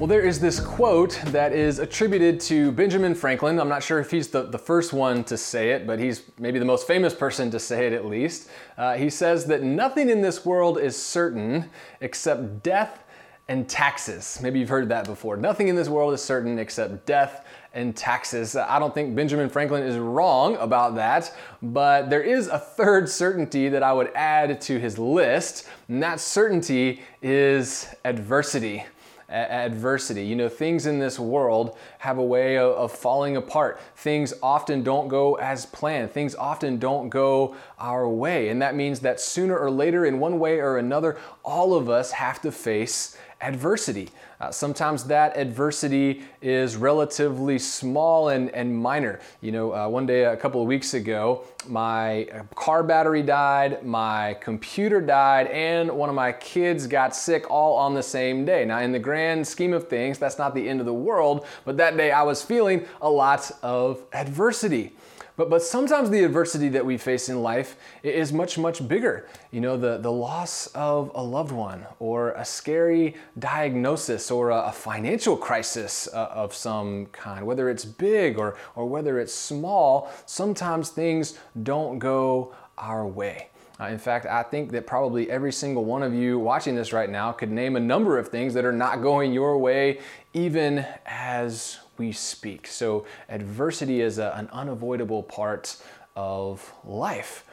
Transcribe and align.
Well, 0.00 0.06
there 0.06 0.22
is 0.22 0.40
this 0.40 0.60
quote 0.60 1.20
that 1.26 1.52
is 1.52 1.78
attributed 1.78 2.40
to 2.40 2.72
Benjamin 2.72 3.14
Franklin. 3.14 3.60
I'm 3.60 3.68
not 3.68 3.82
sure 3.82 3.98
if 3.98 4.10
he's 4.10 4.28
the, 4.28 4.44
the 4.44 4.58
first 4.58 4.94
one 4.94 5.24
to 5.24 5.36
say 5.36 5.72
it, 5.72 5.86
but 5.86 5.98
he's 5.98 6.22
maybe 6.38 6.58
the 6.58 6.64
most 6.64 6.86
famous 6.86 7.12
person 7.12 7.50
to 7.50 7.60
say 7.60 7.86
it 7.86 7.92
at 7.92 8.06
least. 8.06 8.48
Uh, 8.78 8.96
he 8.96 9.10
says 9.10 9.44
that 9.48 9.62
nothing 9.62 10.08
in 10.08 10.22
this 10.22 10.46
world 10.46 10.78
is 10.78 10.96
certain 10.96 11.68
except 12.00 12.62
death 12.62 13.04
and 13.48 13.68
taxes. 13.68 14.38
Maybe 14.42 14.58
you've 14.58 14.70
heard 14.70 14.88
that 14.88 15.04
before. 15.04 15.36
Nothing 15.36 15.68
in 15.68 15.76
this 15.76 15.90
world 15.90 16.14
is 16.14 16.22
certain 16.22 16.58
except 16.58 17.04
death 17.04 17.44
and 17.74 17.94
taxes. 17.94 18.56
I 18.56 18.78
don't 18.78 18.94
think 18.94 19.14
Benjamin 19.14 19.50
Franklin 19.50 19.82
is 19.82 19.98
wrong 19.98 20.56
about 20.56 20.94
that, 20.94 21.36
but 21.60 22.08
there 22.08 22.22
is 22.22 22.46
a 22.46 22.58
third 22.58 23.06
certainty 23.06 23.68
that 23.68 23.82
I 23.82 23.92
would 23.92 24.10
add 24.14 24.62
to 24.62 24.78
his 24.80 24.98
list, 24.98 25.68
and 25.88 26.02
that 26.02 26.20
certainty 26.20 27.02
is 27.20 27.86
adversity 28.06 28.86
adversity. 29.30 30.24
You 30.24 30.36
know, 30.36 30.48
things 30.48 30.86
in 30.86 30.98
this 30.98 31.18
world 31.18 31.76
have 31.98 32.18
a 32.18 32.24
way 32.24 32.58
of, 32.58 32.72
of, 32.72 32.92
falling 32.92 33.36
apart. 33.36 33.80
Things 33.96 34.34
often 34.42 34.82
don't 34.82 35.08
go 35.08 35.36
as 35.36 35.66
planned. 35.66 36.10
Things 36.10 36.34
often 36.34 36.78
don't 36.78 37.08
go 37.08 37.54
our 37.78 38.08
way. 38.08 38.48
And 38.48 38.60
that 38.60 38.74
means 38.74 39.00
that 39.00 39.20
sooner 39.20 39.56
or 39.56 39.70
later, 39.70 40.04
in 40.04 40.18
one 40.18 40.38
way 40.38 40.58
or 40.58 40.78
another, 40.78 41.16
all 41.44 41.74
of 41.74 41.88
us 41.88 42.12
have 42.12 42.40
to 42.42 42.52
face 42.52 43.16
adversity. 43.40 44.08
Uh, 44.40 44.50
sometimes 44.50 45.04
that 45.04 45.36
adversity 45.36 46.22
is 46.40 46.76
relatively 46.76 47.58
small 47.58 48.28
and, 48.28 48.50
and 48.50 48.74
minor. 48.74 49.20
You 49.40 49.52
know, 49.52 49.74
uh, 49.74 49.88
one 49.88 50.06
day 50.06 50.24
a 50.24 50.36
couple 50.36 50.62
of 50.62 50.66
weeks 50.66 50.94
ago, 50.94 51.44
my 51.68 52.28
car 52.54 52.82
battery 52.82 53.22
died, 53.22 53.84
my 53.84 54.34
computer 54.40 55.00
died, 55.00 55.46
and 55.48 55.90
one 55.90 56.08
of 56.08 56.14
my 56.14 56.32
kids 56.32 56.86
got 56.86 57.14
sick 57.14 57.50
all 57.50 57.76
on 57.76 57.94
the 57.94 58.02
same 58.02 58.44
day. 58.44 58.64
Now, 58.64 58.80
in 58.80 58.92
the 58.92 58.98
grand 58.98 59.46
scheme 59.46 59.72
of 59.72 59.88
things, 59.88 60.18
that's 60.18 60.38
not 60.38 60.54
the 60.54 60.68
end 60.68 60.80
of 60.80 60.86
the 60.86 60.94
world, 60.94 61.46
but 61.64 61.76
that 61.76 61.96
day 61.96 62.10
I 62.10 62.22
was 62.22 62.42
feeling 62.42 62.86
a 63.02 63.10
lot 63.10 63.50
of 63.62 64.02
adversity. 64.12 64.92
But, 65.36 65.50
but 65.50 65.62
sometimes 65.62 66.10
the 66.10 66.24
adversity 66.24 66.68
that 66.70 66.84
we 66.84 66.96
face 66.96 67.28
in 67.28 67.42
life 67.42 67.76
is 68.02 68.32
much, 68.32 68.58
much 68.58 68.86
bigger. 68.86 69.28
You 69.50 69.60
know, 69.60 69.76
the, 69.76 69.98
the 69.98 70.12
loss 70.12 70.66
of 70.68 71.10
a 71.14 71.22
loved 71.22 71.52
one, 71.52 71.86
or 71.98 72.32
a 72.32 72.44
scary 72.44 73.16
diagnosis, 73.38 74.30
or 74.30 74.50
a, 74.50 74.66
a 74.66 74.72
financial 74.72 75.36
crisis 75.36 76.08
uh, 76.12 76.28
of 76.32 76.54
some 76.54 77.06
kind, 77.06 77.46
whether 77.46 77.68
it's 77.68 77.84
big 77.84 78.38
or, 78.38 78.56
or 78.74 78.86
whether 78.86 79.18
it's 79.18 79.34
small, 79.34 80.10
sometimes 80.26 80.90
things 80.90 81.38
don't 81.62 81.98
go 81.98 82.54
our 82.78 83.06
way. 83.06 83.48
Uh, 83.80 83.86
in 83.86 83.98
fact, 83.98 84.26
I 84.26 84.42
think 84.42 84.72
that 84.72 84.86
probably 84.86 85.30
every 85.30 85.52
single 85.52 85.86
one 85.86 86.02
of 86.02 86.12
you 86.12 86.38
watching 86.38 86.74
this 86.74 86.92
right 86.92 87.08
now 87.08 87.32
could 87.32 87.50
name 87.50 87.76
a 87.76 87.80
number 87.80 88.18
of 88.18 88.28
things 88.28 88.52
that 88.54 88.64
are 88.64 88.72
not 88.72 89.00
going 89.00 89.32
your 89.32 89.56
way, 89.56 90.00
even 90.34 90.84
as 91.06 91.78
we 92.00 92.10
speak. 92.10 92.66
So, 92.66 93.06
adversity 93.28 94.00
is 94.00 94.18
a, 94.18 94.32
an 94.34 94.48
unavoidable 94.50 95.22
part 95.22 95.76
of 96.16 96.72
life. 96.84 97.44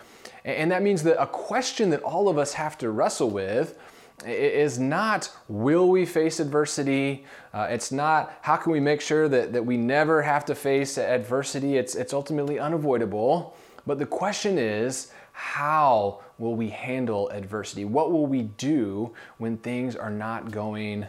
And 0.43 0.71
that 0.71 0.81
means 0.81 1.03
that 1.03 1.21
a 1.21 1.27
question 1.27 1.89
that 1.91 2.01
all 2.01 2.29
of 2.29 2.37
us 2.37 2.53
have 2.53 2.77
to 2.79 2.89
wrestle 2.89 3.29
with 3.29 3.77
is 4.25 4.79
not 4.79 5.29
will 5.47 5.89
we 5.89 6.05
face 6.05 6.39
adversity? 6.39 7.25
Uh, 7.53 7.67
it's 7.69 7.91
not 7.91 8.33
how 8.41 8.55
can 8.55 8.71
we 8.71 8.79
make 8.79 9.01
sure 9.01 9.27
that, 9.27 9.53
that 9.53 9.65
we 9.65 9.77
never 9.77 10.21
have 10.21 10.45
to 10.45 10.55
face 10.55 10.97
adversity? 10.97 11.77
It's, 11.77 11.95
it's 11.95 12.13
ultimately 12.13 12.57
unavoidable. 12.57 13.55
But 13.85 13.99
the 13.99 14.05
question 14.05 14.57
is 14.57 15.11
how 15.33 16.21
will 16.37 16.55
we 16.55 16.69
handle 16.69 17.29
adversity? 17.29 17.85
What 17.85 18.11
will 18.11 18.25
we 18.25 18.43
do 18.43 19.13
when 19.37 19.57
things 19.57 19.95
are 19.95 20.09
not 20.09 20.51
going 20.51 21.05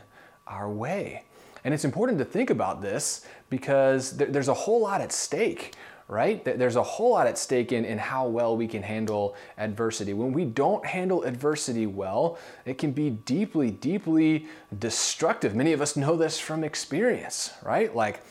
our 0.46 0.68
way? 0.68 1.22
And 1.68 1.74
it's 1.74 1.84
important 1.84 2.18
to 2.20 2.24
think 2.24 2.48
about 2.48 2.80
this 2.80 3.26
because 3.50 4.16
there's 4.16 4.48
a 4.48 4.54
whole 4.54 4.80
lot 4.80 5.02
at 5.02 5.12
stake, 5.12 5.74
right? 6.08 6.42
There's 6.42 6.76
a 6.76 6.82
whole 6.82 7.10
lot 7.10 7.26
at 7.26 7.36
stake 7.36 7.72
in, 7.72 7.84
in 7.84 7.98
how 7.98 8.26
well 8.26 8.56
we 8.56 8.66
can 8.66 8.82
handle 8.82 9.36
adversity. 9.58 10.14
When 10.14 10.32
we 10.32 10.46
don't 10.46 10.86
handle 10.86 11.24
adversity 11.24 11.86
well, 11.86 12.38
it 12.64 12.78
can 12.78 12.92
be 12.92 13.10
deeply, 13.10 13.70
deeply 13.70 14.46
destructive. 14.78 15.54
Many 15.54 15.74
of 15.74 15.82
us 15.82 15.94
know 15.94 16.16
this 16.16 16.40
from 16.40 16.64
experience, 16.64 17.52
right? 17.62 17.94
Like 17.94 18.22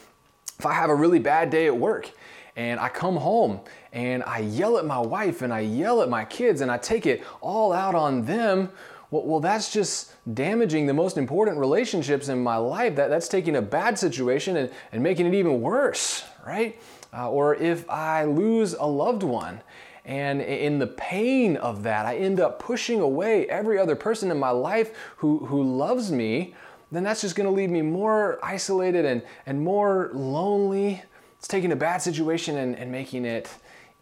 if 0.58 0.66
I 0.66 0.74
have 0.74 0.90
a 0.90 0.96
really 0.96 1.20
bad 1.20 1.52
day 1.52 1.68
at 1.68 1.78
work 1.78 2.10
and 2.56 2.80
I 2.80 2.90
come 2.90 3.18
home 3.18 3.60
and 3.94 4.24
I 4.24 4.40
yell 4.40 4.80
at 4.80 4.86
my 4.88 4.98
wife 4.98 5.44
and 5.44 5.54
I 5.54 5.60
yell 5.60 6.02
at 6.02 6.10
my 6.10 6.26
kids 6.26 6.62
and 6.62 6.72
I 6.72 6.80
take 6.80 7.06
it 7.06 7.24
all 7.42 7.72
out 7.72 7.94
on 7.94 8.26
them 8.26 8.72
well, 9.10 9.24
well, 9.24 9.40
that's 9.40 9.72
just 9.72 10.12
damaging 10.34 10.86
the 10.86 10.94
most 10.94 11.18
important 11.18 11.58
relationships 11.58 12.28
in 12.28 12.44
my 12.44 12.58
life. 12.58 12.96
That, 12.96 13.10
that's 13.10 13.28
taking 13.28 13.56
a 13.56 13.62
bad 13.62 13.98
situation 13.98 14.58
and, 14.58 14.70
and 14.92 15.02
making 15.02 15.26
it 15.28 15.34
even 15.34 15.62
worse, 15.62 16.24
right? 16.46 16.80
Uh, 17.14 17.30
or 17.30 17.56
if 17.56 17.90
I 17.90 18.26
lose 18.26 18.74
a 18.74 18.86
loved 18.86 19.24
one, 19.24 19.62
and 20.04 20.42
in 20.42 20.80
the 20.80 20.88
pain 20.88 21.58
of 21.58 21.84
that, 21.84 22.06
I 22.06 22.16
end 22.16 22.40
up 22.40 22.60
pushing 22.60 23.02
away 23.02 23.46
every 23.48 23.78
other 23.78 23.96
person 23.96 24.32
in 24.32 24.40
my 24.40 24.52
life 24.52 24.92
who, 25.18 25.46
who 25.46 25.62
loves 25.64 26.12
me, 26.12 26.56
then 26.92 27.04
that's 27.04 27.22
just 27.22 27.36
gonna 27.36 27.52
leave 27.52 27.70
me 27.70 27.82
more 27.82 28.40
isolated 28.42 29.04
and, 29.04 29.22
and 29.46 29.62
more 29.62 30.10
lonely. 30.14 31.04
It's 31.38 31.48
taking 31.48 31.74
a 31.74 31.76
bad 31.76 32.02
situation 32.02 32.58
and, 32.58 32.76
and 32.78 32.90
making 32.90 33.26
it 33.26 33.50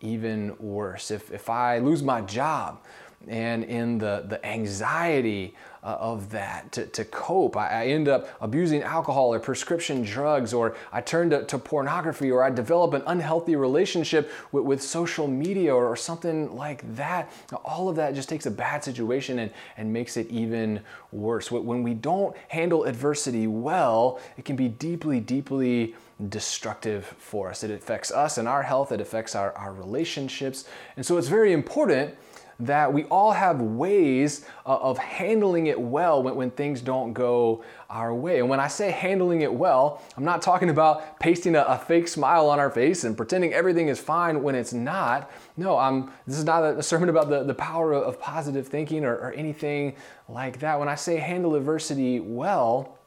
even 0.01 0.55
worse. 0.59 1.09
If, 1.09 1.31
if 1.31 1.49
I 1.49 1.79
lose 1.79 2.03
my 2.03 2.21
job, 2.21 2.83
and 3.27 3.63
in 3.63 3.97
the, 3.97 4.25
the 4.27 4.45
anxiety 4.45 5.55
uh, 5.85 5.97
of 5.99 6.31
that 6.31 6.71
to, 6.71 6.87
to 6.87 7.05
cope. 7.05 7.55
I, 7.55 7.83
I, 7.83 7.85
end 7.87 8.07
up 8.07 8.27
abusing 8.41 8.81
alcohol 8.81 9.31
or 9.31 9.39
prescription 9.39 10.01
drugs, 10.01 10.51
or 10.51 10.75
I 10.91 10.99
turn 11.01 11.29
to, 11.29 11.45
to 11.45 11.59
pornography, 11.59 12.31
or 12.31 12.43
I 12.43 12.49
develop 12.49 12.95
an 12.95 13.03
unhealthy 13.05 13.55
relationship 13.55 14.31
with, 14.51 14.63
with 14.63 14.81
social 14.81 15.27
media 15.27 15.75
or, 15.75 15.87
or, 15.87 15.95
something 15.95 16.55
like 16.55 16.95
that. 16.95 17.31
All 17.63 17.87
of 17.87 17.95
that 17.97 18.15
just 18.15 18.29
takes 18.29 18.47
a 18.47 18.51
bad 18.51 18.83
situation 18.83 19.37
and, 19.37 19.51
and 19.77 19.93
makes 19.93 20.17
it 20.17 20.27
even 20.29 20.81
worse. 21.11 21.51
When 21.51 21.83
we 21.83 21.93
don't 21.93 22.35
handle 22.47 22.85
adversity 22.85 23.45
well, 23.45 24.19
it 24.37 24.45
can 24.45 24.55
be 24.55 24.67
deeply, 24.67 25.19
deeply 25.19 25.93
destructive 26.29 27.05
for 27.19 27.49
us. 27.49 27.63
It 27.63 27.69
affects 27.69 28.09
us 28.09 28.39
and 28.39 28.47
our 28.47 28.63
health, 28.63 28.91
it 28.91 29.01
affects 29.01 29.35
our, 29.35 29.51
our 29.53 29.73
relationships. 29.73 30.65
And 30.95 31.05
so 31.05 31.17
it's 31.17 31.27
very 31.27 31.53
important 31.53 32.15
that 32.59 32.91
we 32.91 33.03
all 33.05 33.31
have 33.31 33.61
ways 33.61 34.45
uh, 34.65 34.77
of 34.77 34.97
handling 34.97 35.67
it 35.67 35.79
well 35.79 36.23
when, 36.23 36.35
when 36.35 36.51
things 36.51 36.81
don't 36.81 37.13
go 37.13 37.63
our 37.89 38.13
way. 38.13 38.39
And 38.39 38.49
when 38.49 38.59
I 38.59 38.67
say 38.67 38.91
handling 38.91 39.41
it 39.41 39.53
well, 39.53 40.01
I'm 40.15 40.23
not 40.23 40.41
talking 40.41 40.69
about 40.69 41.19
pasting 41.19 41.55
a, 41.55 41.61
a 41.63 41.77
fake 41.77 42.07
smile 42.07 42.49
on 42.49 42.59
our 42.59 42.69
face 42.69 43.03
and 43.03 43.15
pretending 43.17 43.53
everything 43.53 43.89
is 43.89 43.99
fine 43.99 44.41
when 44.41 44.55
it's 44.55 44.73
not. 44.73 45.29
No, 45.57 45.77
I'm, 45.77 46.11
this 46.25 46.37
is 46.37 46.45
not 46.45 46.63
a 46.63 46.83
sermon 46.83 47.09
about 47.09 47.29
the, 47.29 47.43
the 47.43 47.53
power 47.53 47.93
of 47.93 48.19
positive 48.19 48.67
thinking 48.67 49.05
or, 49.05 49.15
or 49.15 49.31
anything 49.33 49.95
like 50.29 50.59
that. 50.59 50.79
When 50.79 50.87
I 50.87 50.95
say 50.95 51.17
handle 51.17 51.55
adversity 51.55 52.19
well, 52.19 52.97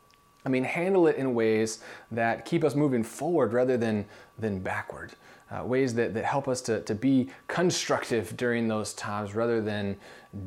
I 0.44 0.50
mean 0.50 0.64
handle 0.64 1.06
it 1.06 1.16
in 1.16 1.34
ways 1.34 1.82
that 2.10 2.44
keep 2.44 2.64
us 2.64 2.74
moving 2.74 3.02
forward 3.02 3.52
rather 3.52 3.76
than, 3.76 4.06
than 4.38 4.60
backward 4.60 5.12
uh, 5.50 5.64
ways 5.64 5.94
that, 5.94 6.14
that 6.14 6.24
help 6.24 6.48
us 6.48 6.60
to, 6.62 6.80
to 6.82 6.94
be 6.94 7.28
constructive 7.46 8.36
during 8.36 8.68
those 8.68 8.92
times 8.94 9.34
rather 9.34 9.60
than 9.60 9.96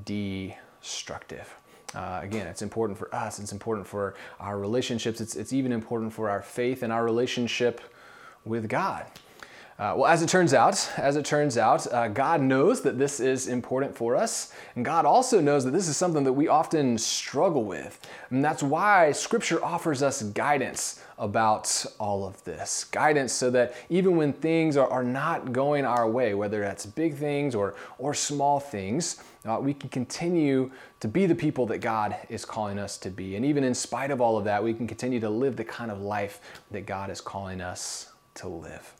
destructive. 0.05 1.55
Uh, 1.93 2.19
again, 2.21 2.47
it's 2.47 2.61
important 2.61 2.97
for 2.97 3.13
us, 3.13 3.39
it's 3.39 3.51
important 3.51 3.85
for 3.85 4.15
our 4.39 4.57
relationships, 4.57 5.19
it's, 5.19 5.35
it's 5.35 5.51
even 5.51 5.71
important 5.71 6.13
for 6.13 6.29
our 6.29 6.41
faith 6.41 6.83
and 6.83 6.93
our 6.93 7.03
relationship 7.03 7.81
with 8.45 8.69
God. 8.69 9.05
Uh, 9.81 9.95
well, 9.97 10.05
as 10.05 10.21
it 10.21 10.29
turns 10.29 10.53
out, 10.53 10.91
as 10.95 11.15
it 11.15 11.25
turns 11.25 11.57
out, 11.57 11.91
uh, 11.91 12.07
God 12.07 12.39
knows 12.39 12.81
that 12.81 12.99
this 12.99 13.19
is 13.19 13.47
important 13.47 13.97
for 13.97 14.15
us, 14.15 14.53
and 14.75 14.85
God 14.85 15.05
also 15.05 15.41
knows 15.41 15.65
that 15.65 15.71
this 15.71 15.87
is 15.87 15.97
something 15.97 16.23
that 16.23 16.33
we 16.33 16.47
often 16.47 16.99
struggle 16.99 17.63
with, 17.63 17.99
and 18.29 18.45
that's 18.45 18.61
why 18.61 19.11
Scripture 19.11 19.63
offers 19.65 20.03
us 20.03 20.21
guidance 20.21 21.01
about 21.17 21.83
all 21.99 22.27
of 22.27 22.43
this. 22.43 22.83
Guidance 22.83 23.33
so 23.33 23.49
that 23.49 23.73
even 23.89 24.15
when 24.15 24.33
things 24.33 24.77
are, 24.77 24.87
are 24.87 25.03
not 25.03 25.51
going 25.51 25.83
our 25.83 26.07
way, 26.07 26.35
whether 26.35 26.59
that's 26.59 26.85
big 26.85 27.15
things 27.15 27.55
or, 27.55 27.73
or 27.97 28.13
small 28.13 28.59
things, 28.59 29.23
uh, 29.45 29.57
we 29.59 29.73
can 29.73 29.89
continue 29.89 30.69
to 30.99 31.07
be 31.07 31.25
the 31.25 31.33
people 31.33 31.65
that 31.65 31.79
God 31.79 32.15
is 32.29 32.45
calling 32.45 32.77
us 32.77 32.99
to 32.99 33.09
be. 33.09 33.35
And 33.35 33.43
even 33.43 33.63
in 33.63 33.73
spite 33.73 34.11
of 34.11 34.21
all 34.21 34.37
of 34.37 34.43
that, 34.45 34.63
we 34.63 34.75
can 34.75 34.85
continue 34.85 35.19
to 35.21 35.29
live 35.31 35.55
the 35.55 35.63
kind 35.63 35.89
of 35.89 36.01
life 36.01 36.39
that 36.69 36.85
God 36.85 37.09
is 37.09 37.19
calling 37.19 37.61
us 37.61 38.11
to 38.35 38.47
live. 38.47 38.93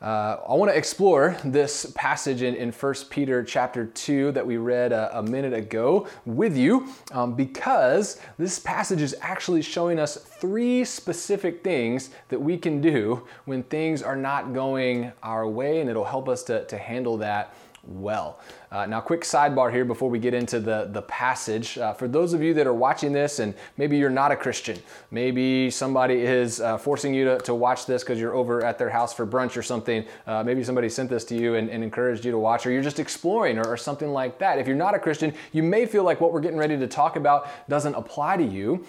Uh, 0.00 0.38
I 0.48 0.54
want 0.54 0.72
to 0.72 0.78
explore 0.78 1.36
this 1.44 1.92
passage 1.94 2.40
in, 2.40 2.54
in 2.54 2.72
1 2.72 2.94
Peter 3.10 3.44
chapter 3.44 3.84
2 3.84 4.32
that 4.32 4.46
we 4.46 4.56
read 4.56 4.92
a, 4.92 5.18
a 5.18 5.22
minute 5.22 5.52
ago 5.52 6.08
with 6.24 6.56
you 6.56 6.88
um, 7.12 7.34
because 7.34 8.18
this 8.38 8.58
passage 8.58 9.02
is 9.02 9.14
actually 9.20 9.60
showing 9.60 9.98
us 9.98 10.16
three 10.16 10.86
specific 10.86 11.62
things 11.62 12.10
that 12.30 12.40
we 12.40 12.56
can 12.56 12.80
do 12.80 13.26
when 13.44 13.62
things 13.64 14.02
are 14.02 14.16
not 14.16 14.54
going 14.54 15.12
our 15.22 15.46
way, 15.46 15.80
and 15.80 15.90
it'll 15.90 16.02
help 16.06 16.30
us 16.30 16.42
to, 16.44 16.64
to 16.64 16.78
handle 16.78 17.18
that 17.18 17.52
well. 17.90 18.38
Uh, 18.70 18.86
now, 18.86 19.00
quick 19.00 19.22
sidebar 19.22 19.72
here 19.72 19.84
before 19.84 20.08
we 20.08 20.18
get 20.18 20.32
into 20.32 20.60
the, 20.60 20.88
the 20.92 21.02
passage. 21.02 21.76
Uh, 21.76 21.92
for 21.92 22.06
those 22.06 22.32
of 22.32 22.42
you 22.42 22.54
that 22.54 22.66
are 22.66 22.74
watching 22.74 23.12
this 23.12 23.40
and 23.40 23.52
maybe 23.76 23.96
you're 23.96 24.08
not 24.08 24.30
a 24.30 24.36
Christian, 24.36 24.78
maybe 25.10 25.70
somebody 25.70 26.20
is 26.22 26.60
uh, 26.60 26.78
forcing 26.78 27.12
you 27.12 27.24
to, 27.24 27.38
to 27.38 27.54
watch 27.54 27.86
this 27.86 28.04
because 28.04 28.20
you're 28.20 28.34
over 28.34 28.64
at 28.64 28.78
their 28.78 28.90
house 28.90 29.12
for 29.12 29.26
brunch 29.26 29.56
or 29.56 29.62
something. 29.62 30.04
Uh, 30.26 30.44
maybe 30.44 30.62
somebody 30.62 30.88
sent 30.88 31.10
this 31.10 31.24
to 31.24 31.34
you 31.34 31.56
and, 31.56 31.68
and, 31.68 31.82
encouraged 31.82 32.24
you 32.24 32.30
to 32.30 32.38
watch, 32.38 32.64
or 32.66 32.70
you're 32.70 32.82
just 32.82 33.00
exploring 33.00 33.58
or, 33.58 33.66
or 33.66 33.76
something 33.76 34.12
like 34.12 34.38
that. 34.38 34.58
If 34.58 34.68
you're 34.68 34.76
not 34.76 34.94
a 34.94 34.98
Christian, 34.98 35.34
you 35.50 35.64
may 35.64 35.84
feel 35.84 36.04
like 36.04 36.20
what 36.20 36.32
we're 36.32 36.40
getting 36.40 36.58
ready 36.58 36.78
to 36.78 36.86
talk 36.86 37.16
about 37.16 37.48
doesn't 37.68 37.94
apply 37.94 38.36
to 38.36 38.44
you. 38.44 38.86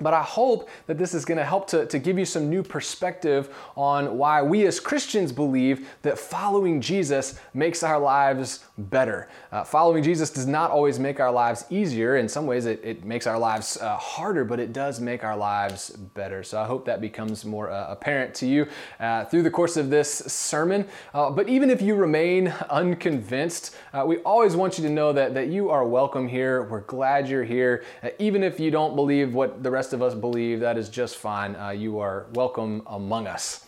But 0.00 0.12
I 0.12 0.22
hope 0.22 0.68
that 0.86 0.98
this 0.98 1.14
is 1.14 1.24
going 1.24 1.38
to 1.38 1.44
help 1.44 1.66
to, 1.68 1.86
to 1.86 1.98
give 1.98 2.18
you 2.18 2.26
some 2.26 2.50
new 2.50 2.62
perspective 2.62 3.54
on 3.76 4.18
why 4.18 4.42
we 4.42 4.66
as 4.66 4.78
Christians 4.78 5.32
believe 5.32 5.88
that 6.02 6.18
following 6.18 6.82
Jesus 6.82 7.40
makes 7.54 7.82
our 7.82 7.98
lives 7.98 8.64
better. 8.76 9.28
Uh, 9.50 9.64
following 9.64 10.02
Jesus 10.02 10.28
does 10.28 10.46
not 10.46 10.70
always 10.70 10.98
make 10.98 11.18
our 11.18 11.32
lives 11.32 11.64
easier. 11.70 12.16
In 12.16 12.28
some 12.28 12.46
ways, 12.46 12.66
it, 12.66 12.84
it 12.84 13.04
makes 13.06 13.26
our 13.26 13.38
lives 13.38 13.78
uh, 13.78 13.96
harder, 13.96 14.44
but 14.44 14.60
it 14.60 14.74
does 14.74 15.00
make 15.00 15.24
our 15.24 15.36
lives 15.36 15.90
better. 15.90 16.42
So 16.42 16.60
I 16.60 16.66
hope 16.66 16.84
that 16.84 17.00
becomes 17.00 17.46
more 17.46 17.70
uh, 17.70 17.86
apparent 17.88 18.34
to 18.36 18.46
you 18.46 18.66
uh, 19.00 19.24
through 19.24 19.44
the 19.44 19.50
course 19.50 19.78
of 19.78 19.88
this 19.88 20.10
sermon. 20.26 20.86
Uh, 21.14 21.30
but 21.30 21.48
even 21.48 21.70
if 21.70 21.80
you 21.80 21.94
remain 21.94 22.48
unconvinced, 22.68 23.74
uh, 23.94 24.04
we 24.06 24.18
always 24.18 24.56
want 24.56 24.76
you 24.76 24.84
to 24.84 24.90
know 24.90 25.14
that, 25.14 25.32
that 25.32 25.48
you 25.48 25.70
are 25.70 25.86
welcome 25.86 26.28
here. 26.28 26.64
We're 26.64 26.80
glad 26.80 27.30
you're 27.30 27.44
here. 27.44 27.82
even 28.18 28.42
if 28.42 28.60
you 28.60 28.70
don't 28.70 28.94
believe 28.94 29.32
what 29.32 29.62
the 29.62 29.70
rest 29.70 29.85
rest 29.86 29.92
of 29.92 30.02
us 30.02 30.14
believe, 30.16 30.58
that 30.58 30.76
is 30.76 30.88
just 30.88 31.16
fine. 31.16 31.54
Uh, 31.54 31.68
you 31.68 32.00
are 32.00 32.26
welcome 32.32 32.82
among 32.88 33.28
us. 33.28 33.66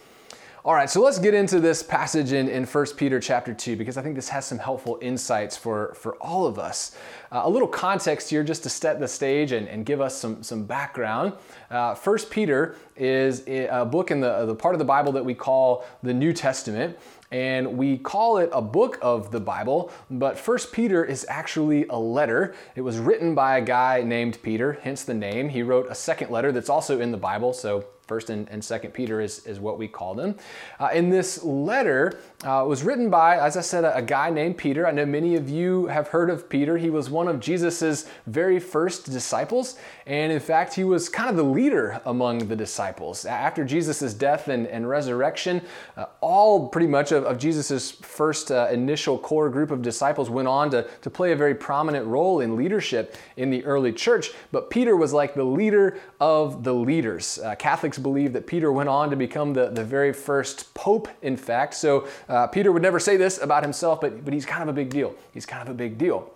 All 0.65 0.75
right, 0.75 0.91
so 0.91 1.01
let's 1.01 1.21
get 1.21 1.33
into 1.33 1.61
this 1.61 1.81
passage 1.81 2.33
in, 2.33 2.49
in 2.49 2.65
1 2.65 2.87
Peter 2.97 3.21
chapter 3.21 3.55
2 3.55 3.77
because 3.77 3.97
I 3.97 4.03
think 4.03 4.17
this 4.17 4.29
has 4.31 4.45
some 4.45 4.59
helpful 4.59 4.99
insights 5.01 5.57
for, 5.57 5.95
for 5.95 6.17
all 6.17 6.45
of 6.45 6.59
us. 6.59 6.97
Uh, 7.31 7.43
a 7.45 7.49
little 7.49 7.69
context 7.69 8.31
here 8.31 8.43
just 8.43 8.65
to 8.65 8.69
set 8.69 8.99
the 8.99 9.07
stage 9.07 9.53
and, 9.53 9.69
and 9.69 9.87
give 9.87 10.01
us 10.01 10.17
some, 10.17 10.43
some 10.43 10.65
background. 10.65 11.35
Uh, 11.71 11.95
1 11.95 12.19
Peter 12.31 12.75
is 12.97 13.47
a 13.47 13.87
book 13.87 14.11
in 14.11 14.19
the, 14.21 14.45
the 14.45 14.57
part 14.57 14.75
of 14.75 14.81
the 14.81 14.85
Bible 14.85 15.13
that 15.13 15.25
we 15.25 15.35
call 15.35 15.85
the 16.03 16.13
New 16.13 16.33
Testament 16.33 16.99
and 17.31 17.77
we 17.77 17.99
call 17.99 18.39
it 18.39 18.51
a 18.53 18.63
book 18.63 18.99
of 19.03 19.31
the 19.31 19.41
Bible, 19.41 19.91
but 20.11 20.39
First 20.39 20.73
Peter 20.73 21.05
is 21.05 21.27
actually 21.29 21.87
a 21.89 21.99
letter. 21.99 22.55
It 22.75 22.81
was 22.81 22.99
written 22.99 23.35
by 23.35 23.59
a 23.59 23.61
guy 23.61 24.03
named 24.03 24.39
Peter, 24.43 24.79
hence 24.83 25.05
the 25.05 25.15
name. 25.15 25.49
He 25.51 25.63
wrote 25.63 25.87
a 25.91 25.95
second 25.95 26.31
letter 26.31 26.53
that's 26.53 26.71
also 26.71 27.01
in 27.01 27.13
the 27.13 27.19
Bible, 27.19 27.53
so 27.53 27.85
First 28.09 28.31
and, 28.31 28.49
and 28.49 28.65
Second 28.65 28.93
Peter 28.93 29.21
is, 29.21 29.45
is 29.47 29.61
what 29.61 29.79
we 29.79 29.87
call 29.87 30.15
them. 30.15 30.35
Uh, 30.81 30.89
and 30.95 31.13
this 31.13 31.45
letter 31.45 32.19
uh, 32.43 32.65
was 32.67 32.83
written 32.83 33.11
by, 33.11 33.37
as 33.37 33.59
I 33.59 33.61
said, 33.61 33.85
a, 33.85 33.99
a, 33.99 34.01
guy 34.01 34.31
named 34.31 34.57
Peter. 34.57 34.87
I 34.87 34.93
know 34.93 35.05
many 35.05 35.37
of 35.37 35.51
you 35.51 35.89
have 35.89 36.09
heard 36.09 36.31
of 36.31 36.49
Peter. 36.49 36.79
He 36.79 36.89
was 36.89 37.11
one 37.11 37.29
of 37.29 37.39
Jesus's 37.39 38.09
very 38.27 38.61
first 38.61 39.11
disciples, 39.11 39.77
and 40.07 40.33
in 40.33 40.41
fact, 40.41 40.73
he 40.73 40.85
was 40.85 41.11
kind 41.11 41.29
of 41.29 41.37
the 41.37 41.43
leader 41.43 42.01
among 42.07 42.49
the 42.49 42.57
disciples. 42.57 43.27
After 43.27 43.63
Jesus's 43.63 44.15
death 44.15 44.49
and, 44.49 44.67
and 44.69 44.89
resurrection, 44.89 45.61
uh, 45.99 46.07
all 46.23 46.71
pretty 46.71 46.87
much 46.87 47.13
of, 47.13 47.25
of 47.25 47.37
Jesus's 47.37 47.91
first 47.91 48.51
uh, 48.51 48.69
initial 48.73 49.19
core 49.19 49.51
group 49.51 49.71
of 49.71 49.83
disciples 49.83 50.31
went 50.31 50.49
on 50.49 50.71
to, 50.71 50.87
to 51.03 51.11
play 51.11 51.33
a 51.33 51.37
very 51.37 51.55
prominent 51.55 52.07
role 52.07 52.41
in 52.41 52.57
leadership 52.57 53.17
in 53.37 53.51
the 53.51 53.63
early 53.67 53.93
church. 53.93 54.31
But 54.51 54.71
Peter 54.71 54.97
was 54.97 55.13
like 55.13 55.35
the 55.35 55.45
leader 55.45 55.99
of 56.21 56.65
the 56.65 56.73
leaders. 56.73 57.39
Uh, 57.39 57.55
Catholics 57.57 57.98
believe 57.99 58.33
that 58.33 58.47
Peter 58.47 58.73
went 58.73 58.89
on 58.89 59.11
to 59.11 59.17
become 59.17 59.53
the, 59.53 59.69
the 59.69 59.85
very 59.85 60.13
first 60.13 60.73
pope, 60.75 61.09
in 61.23 61.37
fact. 61.37 61.75
So 61.75 62.09
uh, 62.29 62.47
Peter 62.47 62.73
would 62.73 62.83
never 62.83 62.99
say 62.99 63.17
this 63.17 63.41
about 63.41 63.63
himself, 63.63 64.01
but, 64.01 64.25
but 64.25 64.33
he's 64.33 64.47
kind 64.47 64.63
of 64.63 64.69
a 64.69 64.73
big 64.73 64.91
deal. 64.91 65.15
He's 65.33 65.47
kind 65.47 65.63
of 65.63 65.69
a 65.69 65.77
big 65.77 65.99
deal. 65.99 66.33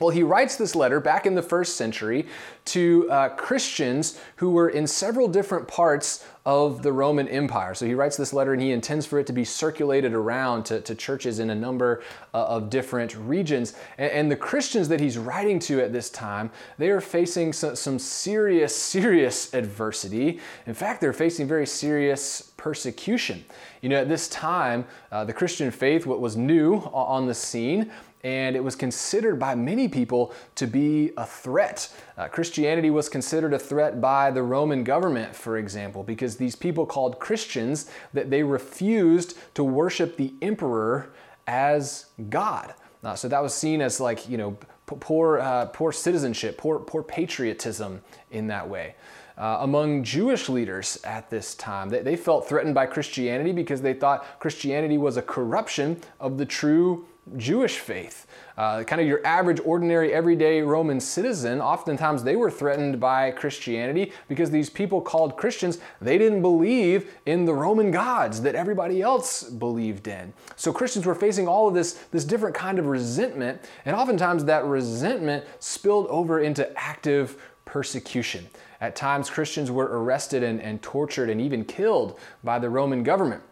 Well, 0.00 0.10
he 0.10 0.24
writes 0.24 0.56
this 0.56 0.74
letter 0.74 0.98
back 0.98 1.24
in 1.24 1.34
the 1.34 1.42
first 1.42 1.76
century 1.76 2.26
to 2.66 3.08
uh, 3.10 3.28
Christians 3.30 4.18
who 4.36 4.50
were 4.50 4.68
in 4.68 4.86
several 4.86 5.28
different 5.28 5.68
parts 5.68 6.26
of 6.44 6.82
the 6.82 6.92
Roman 6.92 7.28
Empire. 7.28 7.74
So 7.74 7.86
he 7.86 7.94
writes 7.94 8.16
this 8.16 8.32
letter 8.32 8.52
and 8.52 8.60
he 8.60 8.72
intends 8.72 9.06
for 9.06 9.18
it 9.18 9.26
to 9.28 9.32
be 9.32 9.44
circulated 9.44 10.12
around 10.12 10.64
to, 10.64 10.80
to 10.80 10.94
churches 10.94 11.38
in 11.38 11.50
a 11.50 11.54
number 11.54 12.02
uh, 12.34 12.44
of 12.44 12.70
different 12.70 13.14
regions. 13.16 13.74
And, 13.96 14.10
and, 14.10 14.30
the 14.30 14.36
Christians 14.36 14.88
that 14.88 15.00
he's 15.00 15.16
writing 15.16 15.58
to 15.60 15.80
at 15.80 15.92
this 15.92 16.10
time, 16.10 16.50
they 16.76 16.90
are 16.90 17.00
facing 17.00 17.52
some, 17.52 17.76
some 17.76 17.98
serious, 17.98 18.76
serious 18.76 19.54
adversity. 19.54 20.40
In 20.66 20.74
fact, 20.74 21.00
they're 21.00 21.12
facing 21.12 21.46
very 21.46 21.66
serious 21.66 22.52
persecution. 22.64 23.44
You 23.82 23.90
know, 23.90 23.96
at 23.96 24.08
this 24.08 24.26
time, 24.26 24.86
uh, 25.12 25.22
the 25.26 25.34
Christian 25.34 25.70
faith 25.70 26.06
what 26.06 26.18
was 26.18 26.34
new 26.34 26.76
on 26.94 27.26
the 27.26 27.34
scene 27.34 27.92
and 28.22 28.56
it 28.56 28.64
was 28.64 28.74
considered 28.74 29.38
by 29.38 29.54
many 29.54 29.86
people 29.86 30.32
to 30.54 30.66
be 30.66 31.12
a 31.18 31.26
threat. 31.26 31.94
Uh, 32.16 32.26
Christianity 32.26 32.88
was 32.88 33.10
considered 33.10 33.52
a 33.52 33.58
threat 33.58 34.00
by 34.00 34.30
the 34.30 34.42
Roman 34.42 34.82
government, 34.82 35.36
for 35.36 35.58
example, 35.58 36.02
because 36.02 36.38
these 36.38 36.56
people 36.56 36.86
called 36.86 37.20
Christians 37.20 37.90
that 38.14 38.30
they 38.30 38.42
refused 38.42 39.36
to 39.56 39.62
worship 39.62 40.16
the 40.16 40.32
emperor 40.40 41.12
as 41.46 42.06
God. 42.30 42.72
Uh, 43.04 43.14
so 43.14 43.28
that 43.28 43.42
was 43.42 43.52
seen 43.52 43.82
as 43.82 44.00
like 44.00 44.26
you 44.26 44.38
know 44.38 44.56
poor 44.86 45.38
uh, 45.38 45.66
poor 45.66 45.92
citizenship, 45.92 46.56
poor 46.56 46.78
poor 46.78 47.02
patriotism 47.02 48.00
in 48.30 48.46
that 48.46 48.66
way. 48.66 48.94
Uh, 49.36 49.58
among 49.62 50.04
Jewish 50.04 50.48
leaders 50.48 50.96
at 51.02 51.28
this 51.28 51.56
time. 51.56 51.88
They, 51.88 52.02
they, 52.02 52.14
felt 52.14 52.48
threatened 52.48 52.72
by 52.72 52.86
Christianity 52.86 53.50
because 53.50 53.82
they 53.82 53.92
thought 53.92 54.38
Christianity 54.38 54.96
was 54.96 55.16
a 55.16 55.22
corruption 55.22 56.00
of 56.20 56.38
the 56.38 56.46
true 56.46 57.04
Jewish 57.36 57.78
faith. 57.78 58.26
Uh, 58.56 58.84
kind 58.84 59.00
of 59.00 59.08
your 59.08 59.26
average, 59.26 59.60
ordinary, 59.64 60.12
everyday 60.12 60.60
Roman 60.60 61.00
citizen, 61.00 61.60
oftentimes 61.60 62.22
they 62.22 62.36
were 62.36 62.50
threatened 62.50 63.00
by 63.00 63.32
Christianity 63.32 64.12
because 64.28 64.50
these 64.50 64.70
people 64.70 65.00
called 65.00 65.36
Christians, 65.36 65.78
they 66.00 66.18
didn't 66.18 66.42
believe 66.42 67.12
in 67.26 67.46
the 67.46 67.54
Roman 67.54 67.90
gods 67.90 68.42
that 68.42 68.54
everybody 68.54 69.02
else 69.02 69.42
believed 69.42 70.06
in. 70.06 70.32
So 70.54 70.72
Christians 70.72 71.06
were 71.06 71.16
facing 71.16 71.48
all 71.48 71.66
of 71.66 71.74
this, 71.74 71.94
this 72.12 72.24
different 72.24 72.54
kind 72.54 72.78
of 72.78 72.86
resentment, 72.86 73.60
and 73.84 73.96
oftentimes 73.96 74.44
that 74.44 74.64
resentment 74.64 75.44
spilled 75.58 76.06
over 76.06 76.40
into 76.40 76.70
active 76.78 77.42
persecution. 77.64 78.48
At 78.80 78.96
times, 78.96 79.30
Christians 79.30 79.70
were 79.70 80.02
arrested 80.02 80.42
and, 80.42 80.60
and 80.60 80.82
tortured 80.82 81.30
and 81.30 81.40
even 81.40 81.64
killed 81.64 82.18
by 82.42 82.58
the 82.58 82.68
Roman 82.68 83.02
government. 83.02 83.42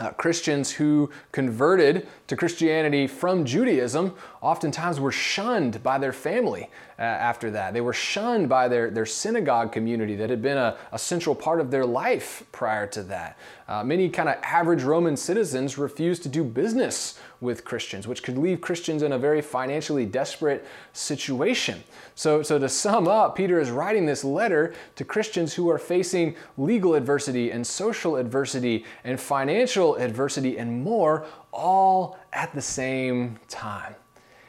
Uh, 0.00 0.10
Christians 0.12 0.70
who 0.70 1.10
converted 1.30 2.08
to 2.26 2.34
Christianity 2.34 3.06
from 3.06 3.44
Judaism 3.44 4.14
oftentimes 4.40 4.98
were 4.98 5.12
shunned 5.12 5.82
by 5.82 5.98
their 5.98 6.14
family 6.14 6.70
uh, 6.98 7.02
after 7.02 7.50
that. 7.50 7.74
They 7.74 7.82
were 7.82 7.92
shunned 7.92 8.48
by 8.48 8.66
their, 8.68 8.90
their 8.90 9.04
synagogue 9.04 9.72
community 9.72 10.16
that 10.16 10.30
had 10.30 10.40
been 10.40 10.56
a, 10.56 10.78
a 10.92 10.98
central 10.98 11.34
part 11.34 11.60
of 11.60 11.70
their 11.70 11.84
life 11.84 12.44
prior 12.50 12.86
to 12.86 13.02
that. 13.04 13.36
Uh, 13.68 13.84
many 13.84 14.08
kind 14.08 14.30
of 14.30 14.36
average 14.42 14.84
Roman 14.84 15.18
citizens 15.18 15.76
refused 15.76 16.22
to 16.22 16.30
do 16.30 16.44
business 16.44 17.18
with 17.40 17.64
Christians, 17.64 18.06
which 18.06 18.22
could 18.22 18.36
leave 18.36 18.60
Christians 18.60 19.02
in 19.02 19.12
a 19.12 19.18
very 19.18 19.40
financially 19.40 20.04
desperate 20.04 20.66
situation. 20.92 21.82
So, 22.14 22.42
so 22.42 22.58
to 22.58 22.68
sum 22.68 23.08
up, 23.08 23.34
Peter 23.34 23.58
is 23.58 23.70
writing 23.70 24.04
this 24.04 24.24
letter 24.24 24.74
to 24.96 25.04
Christians 25.04 25.54
who 25.54 25.70
are 25.70 25.78
facing 25.78 26.36
legal 26.58 26.94
adversity 26.94 27.50
and 27.50 27.66
social 27.66 28.16
adversity 28.16 28.84
and 29.04 29.18
financial 29.18 29.96
adversity 29.96 30.58
and 30.58 30.82
more 30.82 31.24
all 31.52 32.18
at 32.32 32.54
the 32.54 32.62
same 32.62 33.38
time. 33.48 33.94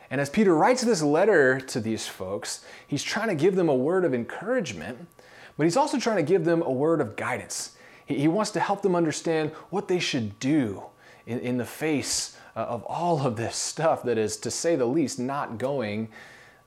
And 0.09 0.19
as 0.19 0.29
Peter 0.29 0.53
writes 0.53 0.81
this 0.81 1.01
letter 1.01 1.61
to 1.61 1.79
these 1.79 2.05
folks, 2.05 2.65
he's 2.85 3.01
trying 3.03 3.29
to 3.29 3.35
give 3.35 3.55
them 3.55 3.69
a 3.69 3.75
word 3.75 4.03
of 4.03 4.13
encouragement, 4.13 5.07
but 5.55 5.63
he's 5.63 5.77
also 5.77 5.97
trying 5.97 6.17
to 6.17 6.23
give 6.23 6.43
them 6.43 6.61
a 6.61 6.71
word 6.71 6.99
of 6.99 7.15
guidance. 7.15 7.77
He, 8.05 8.27
wants 8.27 8.51
to 8.51 8.59
help 8.59 8.81
them 8.81 8.93
understand 8.93 9.51
what 9.69 9.87
they 9.87 9.99
should 9.99 10.37
do 10.39 10.83
in, 11.25 11.39
in 11.39 11.57
the 11.57 11.65
face 11.65 12.37
uh, 12.55 12.59
of 12.59 12.83
all 12.83 13.25
of 13.25 13.35
this 13.35 13.55
stuff 13.55 14.03
that 14.03 14.17
is, 14.17 14.37
to 14.37 14.51
say 14.51 14.75
the 14.75 14.85
least, 14.85 15.19
not 15.19 15.57
going 15.57 16.09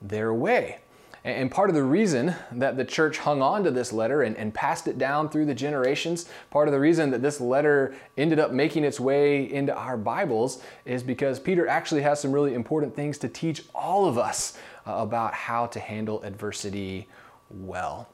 their 0.01 0.33
way. 0.33 0.79
And 1.25 1.51
part 1.51 1.71
of 1.71 1.75
the 1.75 1.83
reason 1.83 2.35
that 2.53 2.77
the 2.77 2.85
church 2.85 3.17
hung 3.17 3.41
on 3.41 3.65
to 3.65 3.71
this 3.71 3.95
letter 3.95 4.23
and, 4.23 4.37
and, 4.37 4.53
passed 4.53 4.87
it 4.89 4.99
down 4.99 5.31
through 5.31 5.47
the 5.47 5.55
generations, 5.55 6.29
part 6.51 6.69
of 6.69 6.73
the 6.73 6.81
reason 6.81 7.11
that 7.13 7.23
this 7.23 7.41
letter 7.41 7.95
ended 8.19 8.39
up 8.39 8.53
making 8.53 8.85
its 8.85 9.01
way 9.01 9.51
into 9.51 9.75
our 9.75 9.97
Bibles 9.97 10.63
is 10.85 11.03
because 11.03 11.41
Peter 11.41 11.67
actually 11.67 12.03
has 12.03 12.21
some 12.21 12.31
really 12.31 12.53
important 12.53 12.95
things 12.95 13.17
to 13.19 13.29
teach 13.29 13.65
all 13.75 14.07
of 14.07 14.19
us 14.19 14.59
uh, 14.87 14.93
about 14.97 15.33
how 15.33 15.65
to 15.65 15.81
handle 15.81 16.23
adversity 16.25 17.09
well. 17.49 18.11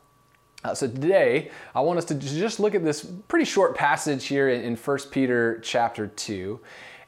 Uh, 0.63 0.75
so 0.75 0.87
today, 0.87 1.51
I 1.75 1.81
want 1.81 1.99
us 1.99 2.05
to 2.07 2.15
just 2.15 2.61
look 2.61 2.77
at 2.77 2.85
this 2.85 3.05
pretty 3.27 3.47
short 3.47 3.75
passage 3.75 4.27
here 4.27 4.51
in, 4.51 4.61
in 4.61 4.77
1 4.77 4.99
Peter 5.11 5.59
chapter 5.65 6.07
2. 6.07 6.61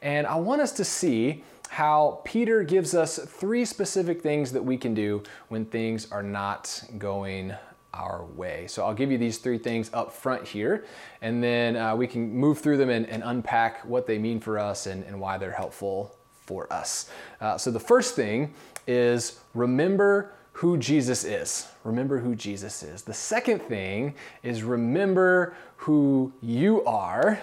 And 0.03 0.27
I 0.27 0.35
want 0.35 0.61
us 0.61 0.73
to 0.73 0.85
see 0.85 1.43
how 1.69 2.21
Peter 2.23 2.61
gives 2.61 2.93
us 2.93 3.17
three 3.17 3.65
specific 3.65 4.21
things 4.21 4.51
that 4.51 4.63
we 4.63 4.77
can 4.77 4.93
do 4.93 5.23
when 5.47 5.65
things 5.65 6.11
are 6.11 6.21
not 6.21 6.83
going 6.99 7.55
our 7.93 8.25
way. 8.35 8.67
So 8.67 8.85
I'll 8.85 8.93
give 8.93 9.11
you 9.11 9.17
these 9.17 9.37
three 9.37 9.57
things 9.57 9.89
up 9.93 10.11
front 10.11 10.47
here, 10.47 10.85
and 11.21 11.43
then 11.43 11.75
uh, 11.75 11.95
we 11.95 12.05
can 12.05 12.35
move 12.35 12.59
through 12.59 12.77
them 12.77 12.89
and, 12.89 13.07
and, 13.07 13.23
unpack 13.23 13.85
what 13.85 14.07
they 14.07 14.17
mean 14.17 14.39
for 14.39 14.59
us 14.59 14.87
and, 14.87 15.03
and 15.05 15.19
why 15.19 15.37
they're 15.37 15.51
helpful 15.51 16.15
for 16.45 16.71
us. 16.73 17.09
Uh, 17.39 17.57
so 17.57 17.71
the 17.71 17.79
first 17.79 18.15
thing 18.15 18.53
is 18.87 19.39
remember 19.53 20.33
who 20.53 20.77
Jesus 20.77 21.23
is. 21.23 21.67
Remember 21.83 22.19
who 22.19 22.35
Jesus 22.35 22.83
is. 22.83 23.01
The 23.01 23.13
second 23.13 23.61
thing 23.61 24.13
is 24.43 24.63
remember 24.63 25.55
who 25.77 26.31
you 26.41 26.83
are. 26.85 27.39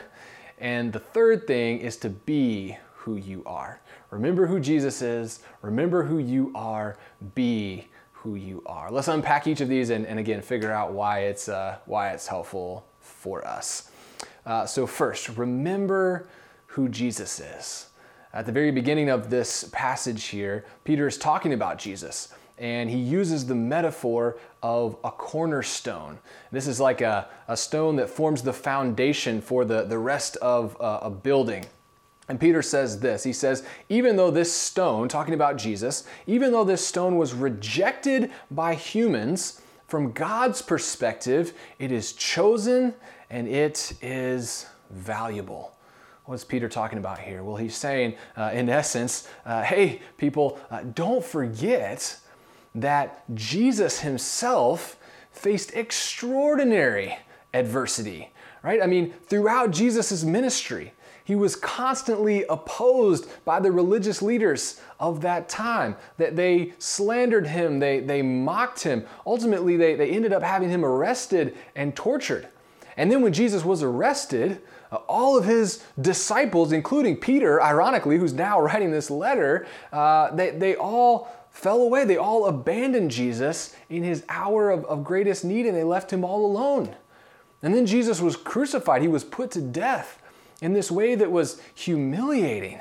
And 0.60 0.92
the 0.92 1.00
third 1.00 1.46
thing 1.46 1.78
is 1.78 1.96
to 1.98 2.10
be 2.10 2.76
who 2.94 3.16
you 3.16 3.42
are. 3.46 3.80
Remember 4.10 4.46
who 4.46 4.60
Jesus 4.60 5.00
is, 5.00 5.40
remember 5.62 6.04
who 6.04 6.18
you 6.18 6.52
are, 6.54 6.98
be 7.34 7.86
who 8.12 8.34
you 8.34 8.62
are. 8.66 8.90
Let's 8.90 9.08
unpack 9.08 9.46
each 9.46 9.62
of 9.62 9.68
these 9.68 9.88
and, 9.88 10.06
and 10.06 10.18
again 10.18 10.42
figure 10.42 10.70
out 10.70 10.92
why 10.92 11.20
it's, 11.20 11.48
uh, 11.48 11.78
why 11.86 12.10
it's 12.10 12.26
helpful 12.26 12.86
for 13.00 13.46
us. 13.46 13.90
Uh, 14.44 14.66
so, 14.66 14.86
first, 14.86 15.30
remember 15.30 16.28
who 16.66 16.88
Jesus 16.88 17.40
is. 17.40 17.86
At 18.32 18.46
the 18.46 18.52
very 18.52 18.70
beginning 18.70 19.08
of 19.08 19.30
this 19.30 19.68
passage 19.72 20.24
here, 20.24 20.64
Peter 20.84 21.06
is 21.06 21.16
talking 21.16 21.52
about 21.54 21.78
Jesus 21.78 22.34
and 22.60 22.90
he 22.90 22.98
uses 22.98 23.46
the 23.46 23.54
metaphor 23.54 24.36
of 24.62 24.96
a 25.02 25.10
cornerstone. 25.10 26.18
This 26.52 26.66
is 26.66 26.78
like 26.78 27.00
a, 27.00 27.28
a 27.48 27.56
stone 27.56 27.96
that 27.96 28.10
forms 28.10 28.42
the 28.42 28.52
foundation 28.52 29.40
for 29.40 29.64
the, 29.64 29.84
the 29.84 29.98
rest 29.98 30.36
of 30.36 30.76
a, 30.78 30.98
a 31.02 31.10
building. 31.10 31.64
And 32.28 32.38
Peter 32.38 32.62
says 32.62 33.00
this 33.00 33.24
He 33.24 33.32
says, 33.32 33.64
even 33.88 34.14
though 34.14 34.30
this 34.30 34.52
stone, 34.52 35.08
talking 35.08 35.34
about 35.34 35.56
Jesus, 35.56 36.04
even 36.26 36.52
though 36.52 36.62
this 36.64 36.86
stone 36.86 37.16
was 37.16 37.34
rejected 37.34 38.30
by 38.50 38.74
humans, 38.74 39.62
from 39.88 40.12
God's 40.12 40.62
perspective, 40.62 41.52
it 41.80 41.90
is 41.90 42.12
chosen 42.12 42.94
and 43.28 43.48
it 43.48 43.92
is 44.00 44.66
valuable. 44.90 45.76
What's 46.26 46.44
Peter 46.44 46.68
talking 46.68 46.98
about 46.98 47.18
here? 47.18 47.42
Well, 47.42 47.56
he's 47.56 47.74
saying, 47.74 48.14
uh, 48.36 48.52
in 48.54 48.68
essence, 48.68 49.26
uh, 49.44 49.62
hey, 49.62 50.00
people, 50.16 50.60
uh, 50.70 50.82
don't 50.94 51.24
forget 51.24 52.20
that 52.74 53.22
Jesus 53.34 54.00
himself 54.00 54.96
faced 55.32 55.74
extraordinary 55.74 57.18
adversity, 57.54 58.30
right? 58.62 58.82
I 58.82 58.86
mean, 58.86 59.12
throughout 59.26 59.70
Jesus' 59.70 60.22
ministry, 60.22 60.92
he 61.24 61.34
was 61.36 61.54
constantly 61.54 62.44
opposed 62.48 63.28
by 63.44 63.60
the 63.60 63.70
religious 63.70 64.20
leaders 64.20 64.80
of 64.98 65.20
that 65.20 65.48
time. 65.48 65.96
That 66.16 66.34
they 66.34 66.72
slandered 66.78 67.46
him, 67.46 67.78
they, 67.78 68.00
they 68.00 68.20
mocked 68.20 68.82
him. 68.82 69.06
Ultimately, 69.24 69.76
they, 69.76 69.94
they 69.94 70.10
ended 70.10 70.32
up 70.32 70.42
having 70.42 70.68
him 70.70 70.84
arrested 70.84 71.56
and 71.76 71.94
tortured. 71.94 72.48
And 72.96 73.10
then 73.10 73.22
when 73.22 73.32
Jesus 73.32 73.64
was 73.64 73.82
arrested, 73.82 74.60
uh, 74.90 74.96
all 75.06 75.38
of 75.38 75.44
his 75.44 75.84
disciples, 76.00 76.72
including 76.72 77.16
Peter, 77.16 77.62
ironically, 77.62 78.18
who's 78.18 78.32
now 78.32 78.60
writing 78.60 78.90
this 78.90 79.10
letter, 79.10 79.66
uh, 79.92 80.34
they, 80.34 80.50
they 80.50 80.74
all 80.74 81.28
fell 81.50 81.80
away. 81.82 82.04
They 82.04 82.16
all 82.16 82.46
abandoned 82.46 83.10
Jesus 83.10 83.74
in 83.88 84.02
his 84.02 84.24
hour 84.28 84.70
of, 84.70 84.84
of 84.86 85.04
greatest 85.04 85.44
need 85.44 85.66
and 85.66 85.76
they 85.76 85.84
left 85.84 86.12
him 86.12 86.24
all 86.24 86.44
alone. 86.46 86.96
And 87.62 87.74
then 87.74 87.86
Jesus 87.86 88.20
was 88.20 88.36
crucified, 88.36 89.02
he 89.02 89.08
was 89.08 89.24
put 89.24 89.50
to 89.52 89.60
death 89.60 90.22
in 90.62 90.72
this 90.72 90.90
way 90.90 91.14
that 91.14 91.30
was 91.30 91.60
humiliating 91.74 92.80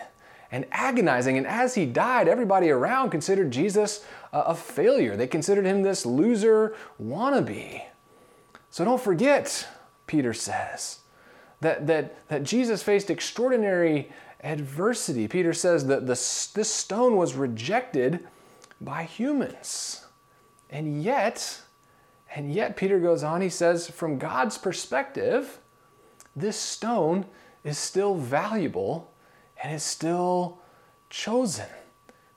and 0.52 0.66
agonizing. 0.72 1.38
And 1.38 1.46
as 1.46 1.76
he 1.76 1.86
died, 1.86 2.28
everybody 2.28 2.70
around 2.70 3.10
considered 3.10 3.52
Jesus 3.52 4.06
a, 4.34 4.56
failure. 4.56 5.16
They 5.16 5.28
considered 5.28 5.66
him 5.66 5.82
this 5.82 6.06
loser 6.06 6.76
wannabe. 7.02 7.84
So 8.72 8.86
don't 8.86 9.02
forget, 9.02 9.68
Peter 10.08 10.34
says, 10.34 11.00
that, 11.62 11.88
that, 11.88 12.28
that 12.30 12.44
Jesus 12.44 12.82
faced 12.82 13.10
extraordinary 13.10 14.12
adversity. 14.44 15.28
Peter 15.28 15.54
says 15.54 15.88
that 15.88 16.08
this, 16.08 16.48
this 16.48 16.74
stone 16.74 17.18
was 17.18 17.36
rejected 17.36 18.26
by 18.82 19.04
humans. 19.04 20.06
And 20.70 21.02
yet, 21.02 21.62
and 22.36 22.54
yet, 22.54 22.78
Peter 22.78 23.00
goes 23.00 23.24
on, 23.24 23.42
he 23.42 23.50
says, 23.50 23.90
from 23.90 24.18
God's 24.20 24.58
perspective, 24.58 25.60
this 26.36 26.58
stone 26.58 27.26
is 27.64 27.78
still 27.78 28.16
valuable 28.16 29.12
and 29.62 29.74
is 29.74 29.84
still 29.84 30.60
chosen. 31.10 31.66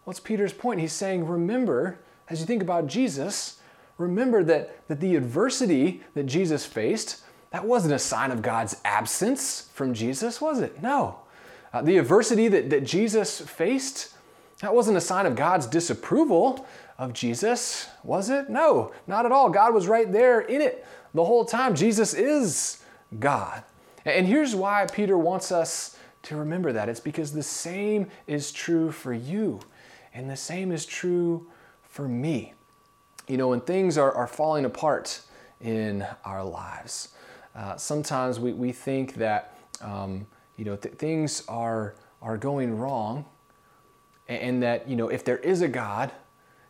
What's 0.04 0.20
Peter's 0.20 0.52
point? 0.52 0.80
He's 0.80 0.92
saying, 0.92 1.26
remember, 1.26 2.00
as 2.28 2.40
you 2.40 2.46
think 2.46 2.62
about 2.62 2.86
Jesus, 2.86 3.60
remember 3.98 4.42
that, 4.44 4.88
that 4.88 5.00
the 5.00 5.14
adversity 5.14 6.02
that 6.14 6.24
Jesus 6.26 6.64
faced, 6.64 7.22
that 7.50 7.64
wasn't 7.64 7.94
a 7.94 7.98
sign 7.98 8.30
of 8.30 8.42
God's 8.42 8.76
absence 8.84 9.68
from 9.74 9.94
Jesus, 9.94 10.40
was 10.40 10.60
it? 10.60 10.82
No. 10.82 11.18
Uh, 11.72 11.82
the 11.82 11.98
adversity 11.98 12.48
that, 12.48 12.70
that 12.70 12.84
Jesus 12.84 13.40
faced, 13.40 14.14
that 14.62 14.72
wasn't 14.72 14.96
a 14.96 15.00
sign 15.00 15.26
of 15.26 15.34
God's 15.34 15.66
disapproval 15.66 16.64
of 16.96 17.12
Jesus, 17.12 17.88
was 18.04 18.30
it? 18.30 18.48
No, 18.48 18.92
not 19.08 19.26
at 19.26 19.32
all. 19.32 19.50
God 19.50 19.74
was 19.74 19.88
right 19.88 20.10
there 20.10 20.40
in 20.40 20.60
it 20.60 20.86
the 21.14 21.24
whole 21.24 21.44
time. 21.44 21.74
Jesus 21.74 22.14
is 22.14 22.80
God. 23.18 23.64
And 24.04 24.24
here's 24.24 24.54
why 24.54 24.86
Peter 24.86 25.18
wants 25.18 25.50
us 25.50 25.98
to 26.22 26.36
remember 26.36 26.72
that 26.72 26.88
it's 26.88 27.00
because 27.00 27.32
the 27.32 27.42
same 27.42 28.06
is 28.28 28.52
true 28.52 28.92
for 28.92 29.12
you, 29.12 29.58
and 30.14 30.30
the 30.30 30.36
same 30.36 30.70
is 30.70 30.86
true 30.86 31.48
for 31.82 32.06
me. 32.06 32.54
You 33.26 33.38
know, 33.38 33.48
when 33.48 33.60
things 33.60 33.98
are, 33.98 34.12
are 34.12 34.28
falling 34.28 34.64
apart 34.64 35.22
in 35.60 36.06
our 36.24 36.44
lives, 36.44 37.08
uh, 37.56 37.76
sometimes 37.76 38.38
we, 38.38 38.52
we 38.52 38.70
think 38.70 39.14
that, 39.14 39.56
um, 39.80 40.24
you 40.56 40.64
know, 40.64 40.76
th- 40.76 40.94
things 40.94 41.42
are, 41.48 41.96
are 42.20 42.36
going 42.36 42.78
wrong 42.78 43.24
and 44.28 44.62
that 44.62 44.88
you 44.88 44.96
know 44.96 45.08
if 45.08 45.24
there 45.24 45.38
is 45.38 45.62
a 45.62 45.68
God, 45.68 46.12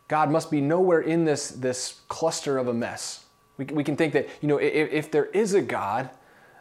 God 0.07 0.29
must 0.31 0.51
be 0.51 0.61
nowhere 0.61 1.01
in 1.01 1.25
this 1.25 1.49
this 1.49 2.01
cluster 2.07 2.57
of 2.57 2.67
a 2.67 2.73
mess. 2.73 3.25
We, 3.57 3.65
we 3.65 3.83
can 3.83 3.95
think 3.95 4.13
that 4.13 4.29
you 4.41 4.47
know 4.47 4.57
if, 4.57 4.91
if 4.91 5.11
there 5.11 5.25
is 5.25 5.53
a 5.53 5.61
God, 5.61 6.09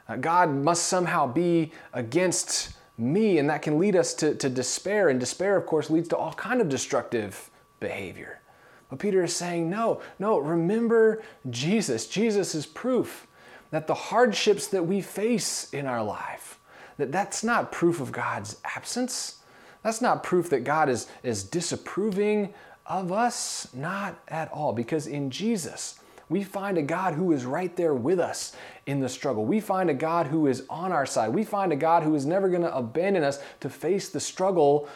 uh, 0.08 0.16
God 0.16 0.50
must 0.50 0.86
somehow 0.86 1.26
be 1.26 1.72
against 1.92 2.74
me, 2.98 3.38
and 3.38 3.48
that 3.50 3.62
can 3.62 3.78
lead 3.78 3.96
us 3.96 4.14
to, 4.14 4.34
to 4.36 4.48
despair. 4.48 5.08
And 5.08 5.18
despair, 5.18 5.56
of 5.56 5.66
course, 5.66 5.90
leads 5.90 6.08
to 6.08 6.16
all 6.16 6.32
kind 6.34 6.60
of 6.60 6.68
destructive 6.68 7.50
behavior. 7.80 8.40
But 8.88 8.98
Peter 8.98 9.24
is 9.24 9.34
saying, 9.34 9.70
no, 9.70 10.02
no, 10.18 10.38
remember 10.38 11.22
Jesus. 11.48 12.06
Jesus 12.06 12.54
is 12.54 12.66
proof 12.66 13.26
that 13.70 13.86
the 13.86 13.94
hardships 13.94 14.66
that 14.68 14.86
we 14.86 15.00
face 15.00 15.72
in 15.72 15.86
our 15.86 16.04
life, 16.04 16.60
that 16.98 17.10
that's 17.10 17.42
not 17.42 17.72
proof 17.72 18.00
of 18.00 18.12
God's 18.12 18.58
absence. 18.64 19.38
That's 19.82 20.00
not 20.00 20.22
proof 20.22 20.50
that 20.50 20.64
God 20.64 20.88
is, 20.88 21.08
is 21.22 21.44
disapproving 21.44 22.54
of 22.86 23.12
us, 23.12 23.68
not 23.74 24.18
at 24.28 24.50
all, 24.52 24.72
because 24.72 25.06
in 25.06 25.30
Jesus, 25.30 25.98
we 26.28 26.42
find 26.42 26.78
a 26.78 26.82
God 26.82 27.14
who 27.14 27.32
is 27.32 27.44
right 27.44 27.74
there 27.76 27.94
with 27.94 28.18
us 28.18 28.56
in 28.86 29.00
the 29.00 29.08
struggle. 29.08 29.44
We 29.44 29.60
find 29.60 29.90
a 29.90 29.94
God 29.94 30.26
who 30.26 30.46
is 30.46 30.64
on 30.70 30.92
our 30.92 31.06
side. 31.06 31.34
We 31.34 31.44
find 31.44 31.72
a 31.72 31.76
God 31.76 32.02
who 32.02 32.14
is 32.14 32.24
never 32.24 32.48
going 32.48 32.62
to 32.62 32.74
abandon 32.74 33.22
us 33.22 33.38
to 33.60 33.68
face 33.68 34.08
the 34.08 34.20
struggle 34.20 34.88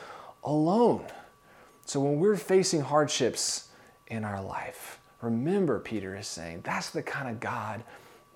alone. 0.44 1.04
So 1.84 2.00
when 2.00 2.18
we're 2.18 2.36
facing 2.36 2.80
hardships 2.80 3.68
in 4.08 4.24
our 4.24 4.42
life, 4.42 4.98
remember, 5.20 5.78
Peter 5.78 6.16
is 6.16 6.26
saying, 6.26 6.62
that's 6.64 6.90
the 6.90 7.02
kind 7.02 7.28
of 7.28 7.38
God 7.38 7.84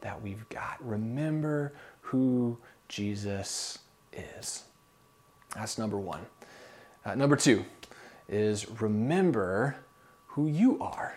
that 0.01 0.21
we've 0.21 0.49
got. 0.49 0.77
Remember 0.81 1.73
who 2.01 2.59
Jesus 2.89 3.79
is. 4.13 4.65
That's 5.55 5.79
number 5.79 5.99
one. 5.99 6.27
Uh, 7.05 7.15
number 7.15 7.37
two 7.37 7.65
is 8.29 8.69
remember 8.81 9.77
who 10.27 10.47
you 10.47 10.81
are. 10.81 11.17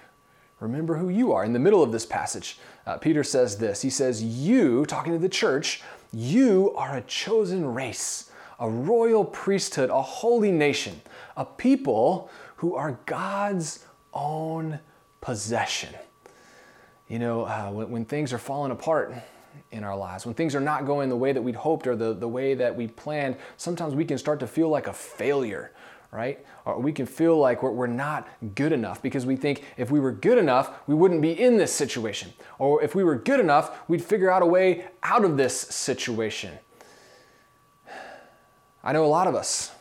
Remember 0.60 0.96
who 0.96 1.10
you 1.10 1.34
are. 1.34 1.44
In 1.44 1.52
the 1.52 1.60
middle 1.60 1.84
of 1.84 1.92
this 1.92 2.06
passage, 2.06 2.58
uh, 2.86 2.98
Peter 2.98 3.24
says 3.24 3.58
this 3.58 3.82
He 3.82 3.90
says, 3.90 4.24
You, 4.24 4.86
talking 4.86 5.12
to 5.12 5.20
the 5.20 5.30
church, 5.30 5.82
you 6.14 6.74
are 6.76 6.98
a 6.98 7.02
chosen 7.02 7.74
race, 7.74 8.32
a 8.60 8.70
royal 8.70 9.26
priesthood, 9.26 9.90
a 9.90 10.02
holy 10.02 10.52
nation, 10.52 11.02
a 11.36 11.44
people 11.44 12.30
who 12.58 12.76
are 12.76 12.98
God's 13.06 13.86
own 14.14 14.80
possession. 15.20 15.94
You 17.10 17.20
know, 17.20 17.44
uh, 17.44 17.70
when, 17.72 17.90
when 17.90 18.06
things 18.06 18.32
are 18.32 18.38
falling 18.38 18.72
apart, 18.72 19.14
in 19.72 19.84
our 19.84 19.98
lives. 19.98 20.26
When 20.26 20.36
things 20.36 20.56
are 20.56 20.62
not 20.62 20.86
going 20.86 21.10
the 21.10 21.16
way 21.16 21.32
that 21.32 21.42
we'd 21.42 21.56
hoped 21.56 21.88
or 21.88 21.96
the, 21.96 22.14
the 22.14 22.28
way 22.28 22.54
that 22.54 22.76
we 22.76 22.88
planned, 22.88 23.36
sometimes 23.58 23.96
we 23.96 24.06
can 24.06 24.18
start 24.18 24.40
to 24.42 24.48
feel 24.48 24.70
like 24.70 24.88
a 24.88 24.94
failure, 24.94 25.72
right? 26.12 26.46
Or 26.66 26.80
we 26.80 26.92
can 26.92 27.06
feel 27.06 27.38
like 27.38 27.64
we're, 27.64 27.72
we're 27.72 27.88
not 27.88 28.28
good 28.56 28.72
enough 28.72 29.02
because 29.02 29.26
we 29.26 29.36
think 29.36 29.64
if 29.78 29.90
we 29.92 30.00
were 30.00 30.12
good 30.12 30.38
enough, 30.38 30.72
we 30.88 30.96
wouldn't 30.96 31.22
be 31.22 31.32
in 31.32 31.58
this 31.58 31.74
situation. 31.74 32.34
Or 32.60 32.84
if 32.84 32.96
we 32.96 33.04
were 33.04 33.16
good 33.16 33.40
enough, 33.40 33.80
we'd 33.88 34.04
figure 34.04 34.30
out 34.30 34.42
a 34.42 34.46
way 34.46 34.86
out 35.02 35.26
of 35.26 35.38
this 35.38 35.60
situation. 35.60 36.52
I 38.84 38.92
know 38.92 39.06
a 39.06 39.08
lot 39.08 39.28
of 39.28 39.36
us 39.36 39.72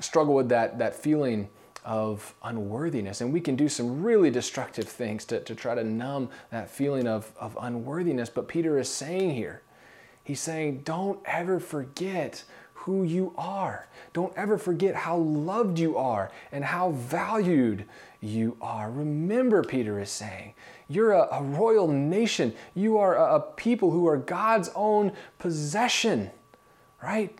struggle 0.00 0.34
with 0.34 0.48
that, 0.48 0.78
that 0.78 0.94
feeling 0.96 1.48
of 1.84 2.34
unworthiness. 2.42 3.20
And 3.20 3.32
we 3.32 3.40
can 3.40 3.56
do 3.56 3.68
some 3.68 4.02
really 4.02 4.30
destructive 4.30 4.88
things 4.88 5.24
to, 5.26 5.40
to 5.40 5.54
try 5.54 5.74
to 5.74 5.84
numb 5.84 6.28
that 6.50 6.70
feeling 6.70 7.06
of, 7.06 7.32
of 7.38 7.56
unworthiness. 7.60 8.28
But 8.28 8.48
Peter 8.48 8.78
is 8.78 8.88
saying 8.88 9.34
here, 9.34 9.62
he's 10.22 10.40
saying, 10.40 10.82
don't 10.84 11.20
ever 11.24 11.58
forget 11.60 12.44
who 12.74 13.02
you 13.02 13.34
are. 13.36 13.88
Don't 14.12 14.32
ever 14.36 14.56
forget 14.56 14.94
how 14.94 15.18
loved 15.18 15.78
you 15.78 15.96
are 15.98 16.32
and 16.50 16.64
how 16.64 16.92
valued 16.92 17.84
you 18.20 18.56
are. 18.60 18.90
Remember, 18.90 19.62
Peter 19.62 20.00
is 20.00 20.10
saying, 20.10 20.54
you're 20.88 21.12
a, 21.12 21.28
a 21.30 21.42
royal 21.42 21.88
nation. 21.88 22.54
You 22.74 22.98
are 22.98 23.16
a, 23.16 23.36
a, 23.36 23.40
people 23.40 23.90
who 23.90 24.06
are 24.06 24.16
God's 24.16 24.70
own 24.74 25.12
possession, 25.38 26.30
right? 27.02 27.38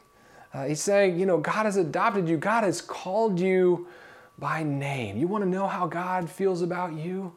Uh, 0.52 0.66
he's 0.66 0.82
saying, 0.82 1.18
you 1.18 1.26
know, 1.26 1.38
God 1.38 1.64
has 1.64 1.76
adopted 1.76 2.28
you, 2.28 2.36
God 2.36 2.64
has 2.64 2.82
called 2.82 3.40
you 3.40 3.88
by 4.40 4.62
name. 4.62 5.16
You 5.16 5.28
want 5.28 5.44
to 5.44 5.50
know 5.50 5.68
how 5.68 5.86
God 5.86 6.28
feels 6.28 6.62
about 6.62 6.94
you? 6.94 7.32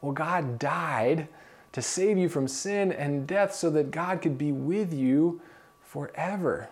Well, 0.00 0.12
God 0.12 0.58
died 0.58 1.28
to 1.72 1.82
save 1.82 2.18
you 2.18 2.28
from 2.28 2.46
sin 2.46 2.92
and 2.92 3.26
death 3.26 3.54
so 3.54 3.70
that 3.70 3.90
God 3.90 4.22
could 4.22 4.38
be 4.38 4.52
with 4.52 4.92
you 4.92 5.40
forever 5.80 6.68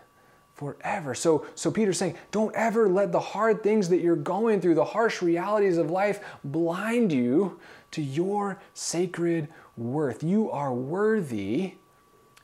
forever. 0.63 1.13
So, 1.13 1.47
so 1.57 1.73
Peter's 1.73 1.99
saying, 1.99 2.17
don't 2.31 2.55
ever 2.55 2.89
let 2.89 3.11
the 3.11 3.19
hard 3.19 3.65
things 3.65 3.89
that 3.89 4.01
you're 4.01 4.15
going 4.15 4.61
through, 4.61 4.77
the 4.77 4.85
harsh 4.85 5.21
realities 5.21 5.77
of 5.77 5.91
life, 5.91 6.21
blind 6.45 7.11
you 7.11 7.59
to 7.91 8.01
your 8.01 8.61
sacred 8.73 9.49
worth. 9.77 10.23
You 10.23 10.53
are 10.53 10.73
worthy 10.73 11.75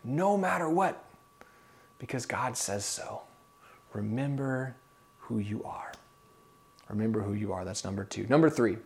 no 0.02 0.37
matter 0.37 0.68
what, 0.68 1.04
because 2.00 2.26
God 2.26 2.56
says 2.56 2.85
so. 2.85 3.23
Remember 3.92 4.75
who 5.20 5.38
you 5.38 5.62
are. 5.62 5.92
Remember 6.88 7.21
who 7.21 7.35
you 7.35 7.52
are. 7.52 7.64
That's 7.64 7.85
number 7.85 8.04
two. 8.04 8.26
Number 8.28 8.49
three. 8.49 8.78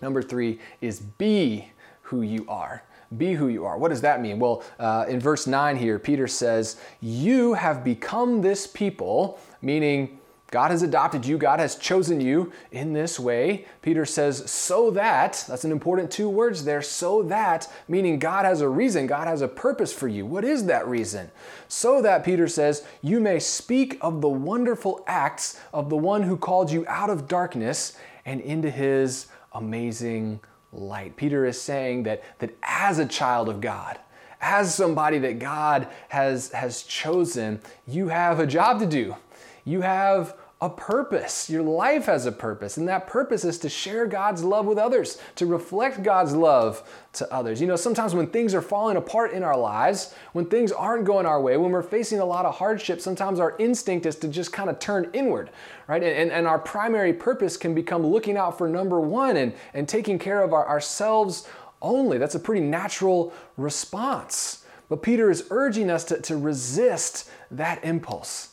Number 0.00 0.22
three 0.22 0.60
is 0.80 1.00
be 1.00 1.70
who 2.02 2.22
you 2.22 2.46
are. 2.48 2.84
Be 3.16 3.34
who 3.34 3.48
you 3.48 3.64
are. 3.64 3.76
What 3.76 3.88
does 3.88 4.00
that 4.00 4.20
mean? 4.22 4.38
Well, 4.38 4.64
uh, 4.78 5.04
in 5.08 5.20
verse 5.20 5.46
9 5.46 5.76
here, 5.76 5.98
Peter 5.98 6.26
says, 6.26 6.80
You 7.00 7.54
have 7.54 7.84
become 7.84 8.40
this 8.40 8.66
people, 8.66 9.38
meaning 9.60 10.18
God 10.52 10.70
has 10.70 10.82
adopted 10.82 11.24
you, 11.24 11.38
God 11.38 11.60
has 11.60 11.76
chosen 11.76 12.20
you 12.20 12.52
in 12.70 12.92
this 12.92 13.18
way. 13.18 13.64
Peter 13.80 14.04
says, 14.04 14.50
so 14.50 14.90
that, 14.90 15.44
that's 15.48 15.64
an 15.64 15.72
important 15.72 16.10
two 16.10 16.28
words 16.28 16.64
there, 16.66 16.82
so 16.82 17.22
that, 17.22 17.72
meaning 17.88 18.18
God 18.18 18.44
has 18.44 18.60
a 18.60 18.68
reason, 18.68 19.06
God 19.06 19.26
has 19.26 19.40
a 19.40 19.48
purpose 19.48 19.94
for 19.94 20.08
you. 20.08 20.26
What 20.26 20.44
is 20.44 20.66
that 20.66 20.86
reason? 20.86 21.30
So 21.68 22.02
that, 22.02 22.22
Peter 22.22 22.46
says, 22.46 22.84
you 23.00 23.18
may 23.18 23.38
speak 23.38 23.96
of 24.02 24.20
the 24.20 24.28
wonderful 24.28 25.02
acts 25.06 25.58
of 25.72 25.88
the 25.88 25.96
one 25.96 26.22
who 26.22 26.36
called 26.36 26.70
you 26.70 26.84
out 26.86 27.08
of 27.08 27.26
darkness 27.26 27.96
and 28.26 28.42
into 28.42 28.70
his 28.70 29.28
amazing 29.54 30.38
light. 30.70 31.16
Peter 31.16 31.46
is 31.46 31.58
saying 31.58 32.02
that, 32.02 32.22
that 32.40 32.54
as 32.62 32.98
a 32.98 33.06
child 33.06 33.48
of 33.48 33.62
God, 33.62 33.98
as 34.42 34.74
somebody 34.74 35.18
that 35.20 35.38
God 35.38 35.88
has, 36.10 36.52
has 36.52 36.82
chosen, 36.82 37.62
you 37.86 38.08
have 38.08 38.38
a 38.38 38.46
job 38.46 38.80
to 38.80 38.86
do. 38.86 39.16
You 39.64 39.80
have 39.80 40.36
a 40.62 40.70
purpose. 40.70 41.50
Your 41.50 41.64
life 41.64 42.06
has 42.06 42.24
a 42.24 42.30
purpose, 42.30 42.76
and 42.76 42.86
that 42.86 43.08
purpose 43.08 43.44
is 43.44 43.58
to 43.58 43.68
share 43.68 44.06
God's 44.06 44.44
love 44.44 44.64
with 44.64 44.78
others, 44.78 45.18
to 45.34 45.44
reflect 45.44 46.04
God's 46.04 46.36
love 46.36 46.88
to 47.14 47.30
others. 47.34 47.60
You 47.60 47.66
know, 47.66 47.74
sometimes 47.74 48.14
when 48.14 48.28
things 48.28 48.54
are 48.54 48.62
falling 48.62 48.96
apart 48.96 49.32
in 49.32 49.42
our 49.42 49.58
lives, 49.58 50.14
when 50.34 50.46
things 50.46 50.70
aren't 50.70 51.04
going 51.04 51.26
our 51.26 51.42
way, 51.42 51.56
when 51.56 51.72
we're 51.72 51.82
facing 51.82 52.20
a 52.20 52.24
lot 52.24 52.46
of 52.46 52.54
hardship, 52.54 53.00
sometimes 53.00 53.40
our 53.40 53.56
instinct 53.58 54.06
is 54.06 54.14
to 54.16 54.28
just 54.28 54.52
kind 54.52 54.70
of 54.70 54.78
turn 54.78 55.10
inward, 55.12 55.50
right? 55.88 56.00
And, 56.00 56.30
and 56.30 56.46
our 56.46 56.60
primary 56.60 57.12
purpose 57.12 57.56
can 57.56 57.74
become 57.74 58.06
looking 58.06 58.36
out 58.36 58.56
for 58.56 58.68
number 58.68 59.00
one 59.00 59.36
and, 59.36 59.54
and 59.74 59.88
taking 59.88 60.16
care 60.16 60.44
of 60.44 60.52
our, 60.52 60.66
ourselves 60.68 61.48
only. 61.82 62.18
That's 62.18 62.36
a 62.36 62.40
pretty 62.40 62.64
natural 62.64 63.32
response. 63.56 64.64
But 64.88 65.02
Peter 65.02 65.28
is 65.28 65.44
urging 65.50 65.90
us 65.90 66.04
to, 66.04 66.20
to 66.20 66.36
resist 66.36 67.28
that 67.50 67.82
impulse 67.84 68.50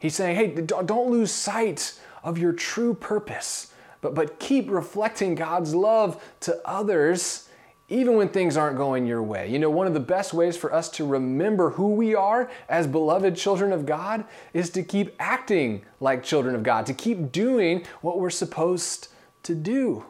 He's 0.00 0.16
saying, 0.16 0.34
hey, 0.34 0.48
don't 0.62 1.10
lose 1.10 1.30
sight 1.30 2.00
of 2.24 2.38
your 2.38 2.52
true 2.52 2.94
purpose, 2.94 3.72
but, 4.00 4.14
but 4.14 4.40
keep 4.40 4.68
reflecting 4.68 5.36
God's 5.36 5.74
love 5.74 6.20
to 6.40 6.60
others 6.64 7.48
even 7.90 8.14
when 8.14 8.28
things 8.28 8.56
aren't 8.56 8.76
going 8.76 9.04
your 9.04 9.22
way. 9.22 9.50
You 9.50 9.58
know, 9.58 9.68
one 9.68 9.86
of 9.86 9.94
the 9.94 10.00
best 10.00 10.32
ways 10.32 10.56
for 10.56 10.72
us 10.72 10.88
to 10.90 11.04
remember 11.04 11.70
who 11.70 11.88
we 11.88 12.14
are 12.14 12.50
as 12.68 12.86
beloved 12.86 13.36
children 13.36 13.72
of 13.72 13.84
God 13.84 14.24
is 14.54 14.70
to 14.70 14.82
keep 14.82 15.14
acting 15.18 15.82
like 15.98 16.22
children 16.22 16.54
of 16.54 16.62
God, 16.62 16.86
to 16.86 16.94
keep 16.94 17.32
doing 17.32 17.84
what 18.00 18.18
we're 18.18 18.30
supposed 18.30 19.08
to 19.42 19.54
do. 19.54 20.04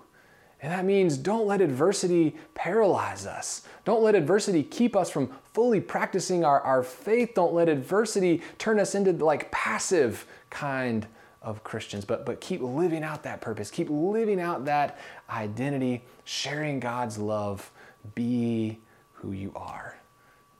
And 0.62 0.70
that 0.73 0.85
means 0.85 1.16
don't 1.16 1.46
let 1.46 1.61
adversity 1.61 2.37
paralyze 2.55 3.25
us. 3.27 3.62
Don't 3.85 4.03
let 4.03 4.14
adversity 4.14 4.62
keep 4.62 4.94
us 4.94 5.11
from 5.11 5.31
fully 5.55 5.81
practicing 5.81 6.44
our, 6.44 6.61
our 6.61 6.83
faith. 6.83 7.33
Don't 7.35 7.55
let 7.55 7.68
adversity 7.68 8.42
turn 8.59 8.79
us 8.79 8.94
into 8.94 9.12
like 9.12 9.51
passive 9.51 10.27
kind 10.51 11.07
of 11.42 11.64
Christians, 11.64 12.05
but, 12.05 12.27
but 12.27 12.40
keep 12.40 12.61
living 12.61 13.03
out 13.03 13.23
that 13.23 13.40
purpose. 13.40 13.70
Keep 13.70 13.88
living 13.88 14.40
out 14.40 14.66
that 14.66 14.99
identity, 15.31 16.03
sharing 16.25 16.79
God's 16.79 17.16
love. 17.16 17.70
Be 18.14 18.79
who 19.14 19.33
you 19.33 19.53
are. 19.57 19.96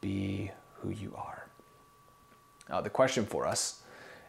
Be 0.01 0.51
who 0.81 0.89
you 0.89 1.13
are. 1.15 1.47
Uh, 2.71 2.81
the 2.81 2.91
question 2.91 3.27
for 3.27 3.47
us 3.47 3.83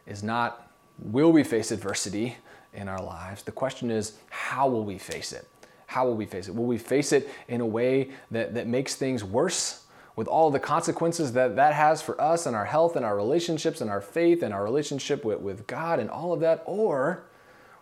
is 0.06 0.22
not 0.22 0.70
will 0.98 1.32
we 1.32 1.42
face 1.42 1.70
adversity 1.70 2.36
in 2.74 2.88
our 2.88 3.02
lives? 3.02 3.42
The 3.42 3.52
question 3.52 3.90
is 3.90 4.18
how 4.28 4.68
will 4.68 4.84
we 4.84 4.98
face 4.98 5.32
it? 5.32 5.48
How 5.92 6.06
will 6.06 6.16
we 6.16 6.24
face 6.24 6.48
it? 6.48 6.54
Will 6.54 6.64
we 6.64 6.78
face 6.78 7.12
it 7.12 7.28
in 7.48 7.60
a 7.60 7.66
way 7.66 8.12
that, 8.30 8.54
that 8.54 8.66
makes 8.66 8.94
things 8.94 9.22
worse 9.22 9.84
with 10.16 10.26
all 10.26 10.50
the 10.50 10.58
consequences 10.58 11.32
that 11.34 11.54
that 11.56 11.74
has 11.74 12.00
for 12.00 12.18
us 12.18 12.46
and 12.46 12.56
our 12.56 12.64
health 12.64 12.96
and 12.96 13.04
our 13.04 13.14
relationships 13.14 13.82
and 13.82 13.90
our 13.90 14.00
faith 14.00 14.42
and 14.42 14.54
our 14.54 14.64
relationship 14.64 15.22
with, 15.22 15.40
with 15.40 15.66
God 15.66 16.00
and 16.00 16.08
all 16.08 16.32
of 16.32 16.40
that? 16.40 16.62
Or 16.64 17.24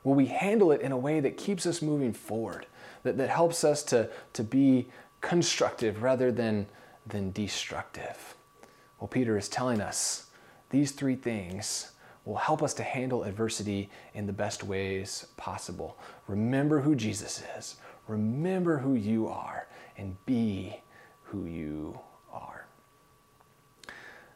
will 0.03 0.15
we 0.15 0.27
handle 0.27 0.73
it 0.73 0.81
in 0.81 0.91
a 0.91 0.97
way 0.97 1.21
that 1.21 1.37
keeps 1.37 1.67
us 1.67 1.81
moving 1.81 2.13
forward, 2.13 2.67
that, 3.05 3.17
that 3.17 3.31
helps 3.31 3.63
us 3.63 3.85
to, 3.85 4.11
to 4.33 4.43
be 4.43 4.89
constructive 5.21 6.03
rather 6.03 6.33
than, 6.33 6.67
than 7.07 7.31
destructive? 7.31 8.35
Well, 8.99 9.07
Peter 9.07 9.39
is 9.39 9.49
telling 9.49 9.81
us 9.81 10.27
these 10.71 10.91
three 10.91 11.15
things 11.15 11.93
will 12.25 12.37
help 12.37 12.61
us 12.61 12.75
to 12.75 12.83
handle 12.83 13.23
adversity 13.23 13.89
in 14.15 14.27
the 14.27 14.33
best 14.33 14.65
ways 14.65 15.29
possible. 15.37 15.97
Remember 16.27 16.81
who 16.81 16.97
Jesus 16.97 17.43
is. 17.57 17.77
Remember 18.11 18.77
who 18.77 18.95
you 18.95 19.29
are 19.29 19.69
and 19.97 20.17
be 20.27 20.83
who 21.23 21.45
you 21.45 21.97
are. 22.33 22.67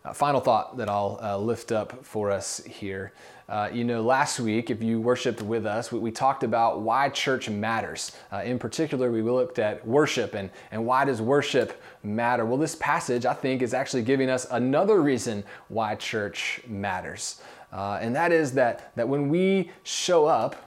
Uh, 0.04 0.12
final 0.12 0.40
thought 0.40 0.76
that 0.76 0.88
I'll 0.88 1.18
uh, 1.20 1.36
lift 1.38 1.72
up 1.72 2.04
for 2.04 2.30
us 2.30 2.62
here. 2.62 3.12
Uh, 3.48 3.68
you 3.72 3.82
know, 3.82 4.00
last 4.00 4.38
week, 4.38 4.70
if 4.70 4.80
you 4.80 5.00
worshiped 5.00 5.42
with 5.42 5.66
us, 5.66 5.90
we, 5.90 5.98
we 5.98 6.12
talked 6.12 6.44
about 6.44 6.82
why 6.82 7.08
church 7.08 7.50
matters. 7.50 8.12
Uh, 8.32 8.42
in 8.44 8.60
particular, 8.60 9.10
we 9.10 9.22
looked 9.22 9.58
at 9.58 9.84
worship 9.84 10.34
and, 10.34 10.50
and 10.70 10.86
why 10.86 11.04
does 11.04 11.20
worship 11.20 11.82
matter? 12.04 12.44
Well, 12.44 12.58
this 12.58 12.76
passage, 12.76 13.26
I 13.26 13.34
think, 13.34 13.60
is 13.60 13.74
actually 13.74 14.02
giving 14.02 14.30
us 14.30 14.46
another 14.52 15.02
reason 15.02 15.42
why 15.66 15.96
church 15.96 16.60
matters. 16.68 17.42
Uh, 17.72 17.98
and 18.00 18.14
that 18.14 18.30
is 18.30 18.52
that, 18.52 18.94
that 18.94 19.08
when 19.08 19.28
we 19.28 19.72
show 19.82 20.26
up, 20.26 20.63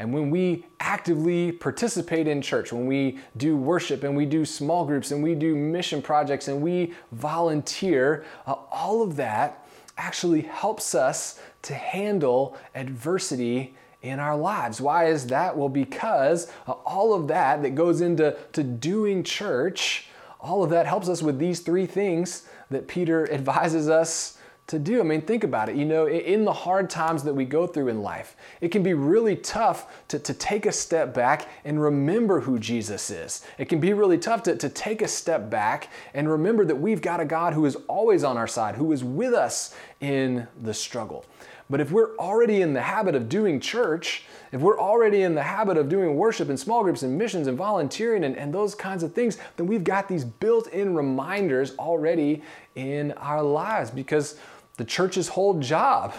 and 0.00 0.14
when 0.14 0.30
we 0.30 0.64
actively 0.80 1.52
participate 1.52 2.26
in 2.26 2.40
church, 2.40 2.72
when 2.72 2.86
we 2.86 3.18
do 3.36 3.54
worship 3.54 4.02
and 4.02 4.16
we 4.16 4.24
do 4.24 4.46
small 4.46 4.86
groups 4.86 5.10
and 5.10 5.22
we 5.22 5.34
do 5.34 5.54
mission 5.54 6.00
projects 6.00 6.48
and 6.48 6.62
we 6.62 6.94
volunteer, 7.12 8.24
uh, 8.46 8.54
all 8.72 9.02
of 9.02 9.16
that 9.16 9.68
actually 9.98 10.40
helps 10.40 10.94
us 10.94 11.38
to 11.60 11.74
handle 11.74 12.56
adversity 12.74 13.74
in 14.00 14.18
our 14.18 14.38
lives. 14.38 14.80
Why 14.80 15.04
is 15.04 15.26
that? 15.26 15.54
Well, 15.54 15.68
because 15.68 16.50
uh, 16.66 16.72
all 16.72 17.12
of 17.12 17.28
that 17.28 17.60
that 17.60 17.74
goes 17.74 18.00
into 18.00 18.38
to 18.54 18.62
doing 18.62 19.22
church, 19.22 20.08
all 20.40 20.64
of 20.64 20.70
that 20.70 20.86
helps 20.86 21.10
us 21.10 21.22
with 21.22 21.38
these 21.38 21.60
three 21.60 21.84
things 21.84 22.48
that 22.70 22.88
Peter 22.88 23.30
advises 23.32 23.90
us 23.90 24.38
to 24.70 24.78
do. 24.78 25.00
I 25.00 25.02
mean, 25.02 25.20
think 25.20 25.44
about 25.44 25.68
it. 25.68 25.76
You 25.76 25.84
know, 25.84 26.08
in 26.08 26.44
the 26.44 26.52
hard 26.52 26.88
times 26.88 27.22
that 27.24 27.34
we 27.34 27.44
go 27.44 27.66
through 27.66 27.88
in 27.88 28.02
life, 28.02 28.36
it 28.60 28.68
can 28.68 28.82
be 28.82 28.94
really 28.94 29.36
tough 29.36 30.06
to, 30.08 30.18
to 30.18 30.32
take 30.32 30.64
a 30.64 30.72
step 30.72 31.12
back 31.12 31.48
and 31.64 31.80
remember 31.80 32.40
who 32.40 32.58
Jesus 32.58 33.10
is. 33.10 33.44
It 33.58 33.68
can 33.68 33.80
be 33.80 33.92
really 33.92 34.18
tough 34.18 34.44
to, 34.44 34.56
to 34.56 34.68
take 34.68 35.02
a 35.02 35.08
step 35.08 35.50
back 35.50 35.88
and 36.14 36.30
remember 36.30 36.64
that 36.64 36.76
we've 36.76 37.02
got 37.02 37.20
a 37.20 37.24
God 37.24 37.52
who 37.52 37.66
is 37.66 37.76
always 37.88 38.24
on 38.24 38.36
our 38.36 38.46
side, 38.46 38.76
who 38.76 38.92
is 38.92 39.02
with 39.02 39.34
us 39.34 39.74
in 40.00 40.46
the 40.62 40.72
struggle. 40.72 41.24
But 41.68 41.80
if 41.80 41.92
we're 41.92 42.16
already 42.16 42.62
in 42.62 42.72
the 42.74 42.82
habit 42.82 43.14
of 43.14 43.28
doing 43.28 43.60
church, 43.60 44.24
if 44.50 44.60
we're 44.60 44.78
already 44.78 45.22
in 45.22 45.36
the 45.36 45.42
habit 45.42 45.76
of 45.76 45.88
doing 45.88 46.16
worship 46.16 46.48
and 46.48 46.58
small 46.58 46.82
groups 46.82 47.04
and 47.04 47.16
missions 47.16 47.46
and 47.46 47.56
volunteering 47.56 48.24
and, 48.24 48.36
and 48.36 48.52
those 48.52 48.74
kinds 48.74 49.04
of 49.04 49.14
things, 49.14 49.38
then 49.56 49.68
we've 49.68 49.84
got 49.84 50.08
these 50.08 50.24
built 50.24 50.66
in 50.68 50.94
reminders 50.94 51.76
already 51.76 52.42
in 52.74 53.12
our 53.12 53.42
lives 53.42 53.90
because 53.90 54.36
the 54.80 54.86
church's 54.86 55.28
whole 55.28 55.60
job 55.60 56.14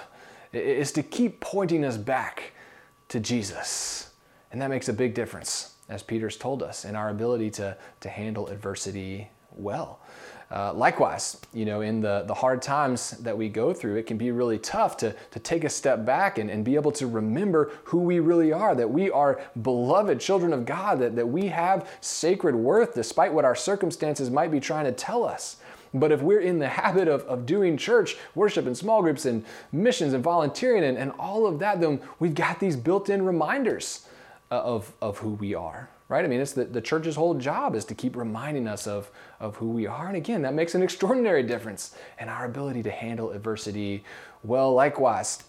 is 0.54 0.92
to 0.92 1.02
keep 1.02 1.40
pointing 1.40 1.84
us 1.84 1.98
back 1.98 2.52
to 3.08 3.20
Jesus. 3.20 4.12
And 4.52 4.62
that 4.62 4.70
makes 4.70 4.88
a 4.88 4.94
big 4.94 5.16
difference, 5.16 5.74
as 5.90 6.04
Peter's 6.04 6.38
told 6.38 6.62
us, 6.62 6.86
in 6.86 6.96
our 6.96 7.10
ability 7.10 7.50
to, 7.52 7.76
to 8.02 8.10
handle 8.10 8.50
adversity 8.50 9.30
well. 9.56 10.00
Uh, 10.52 10.74
likewise, 10.74 11.42
you 11.56 11.66
know, 11.66 11.82
in 11.82 12.02
the, 12.02 12.24
the 12.28 12.36
hard 12.36 12.62
times 12.62 13.12
that 13.22 13.36
we 13.36 13.50
go 13.50 13.74
through, 13.74 13.96
it 13.96 14.06
can 14.06 14.18
be 14.18 14.30
really 14.30 14.60
tough 14.60 14.96
to, 14.98 15.16
to 15.32 15.40
take 15.40 15.64
a 15.64 15.70
step 15.70 16.06
back 16.06 16.38
and, 16.38 16.52
and 16.52 16.64
be 16.64 16.76
able 16.76 16.92
to 16.92 17.08
remember 17.08 17.72
who 17.86 17.98
we 17.98 18.20
really 18.20 18.54
are, 18.54 18.76
that 18.76 18.92
we 18.92 19.10
are 19.10 19.42
beloved 19.64 20.20
children 20.20 20.54
of 20.54 20.68
God, 20.68 21.00
that, 21.00 21.16
that 21.16 21.28
we 21.28 21.48
have 21.48 21.90
sacred 22.00 22.54
worth 22.54 22.94
despite 22.94 23.34
what 23.34 23.44
our 23.44 23.56
circumstances 23.56 24.30
might 24.30 24.52
be 24.52 24.60
trying 24.60 24.86
to 24.86 24.92
tell 24.92 25.24
us. 25.24 25.56
But 25.94 26.12
if 26.12 26.22
we're 26.22 26.40
in 26.40 26.60
the 26.60 26.70
habit 26.70 27.08
of, 27.08 27.24
of 27.24 27.46
doing 27.46 27.78
church, 27.78 28.18
worship, 28.34 28.66
and 28.66 28.78
small 28.78 29.02
groups, 29.02 29.26
and 29.26 29.46
missions, 29.72 30.14
and 30.14 30.24
volunteering, 30.24 30.84
and, 30.84 30.98
and 30.98 31.12
all 31.20 31.46
of 31.46 31.60
that, 31.60 31.82
then 31.82 32.02
we've 32.20 32.36
got 32.36 32.60
these 32.60 32.76
built 32.76 33.10
in 33.10 33.26
reminders 33.26 34.08
uh, 34.52 34.62
of, 34.62 34.94
of 35.02 35.18
who 35.18 35.32
we 35.32 35.54
are 35.54 35.90
right? 36.12 36.26
I 36.26 36.28
mean, 36.28 36.42
it's 36.42 36.52
the, 36.52 36.66
the 36.66 36.82
church's 36.82 37.16
whole 37.16 37.36
job 37.36 37.74
is 37.74 37.86
to 37.86 37.96
keep 37.96 38.18
reminding 38.18 38.68
us 38.68 38.86
of, 38.86 39.10
of 39.40 39.56
who 39.56 39.70
we 39.70 39.88
are. 39.88 40.08
And 40.08 40.18
again, 40.18 40.42
that 40.42 40.54
makes 40.54 40.76
an 40.76 40.84
extraordinary 40.84 41.42
difference 41.42 41.96
in 42.20 42.28
our 42.28 42.44
ability 42.44 42.84
to 42.84 42.92
handle 42.92 43.32
adversity 43.32 44.04
well. 44.44 44.74
Likewise, 44.74 45.44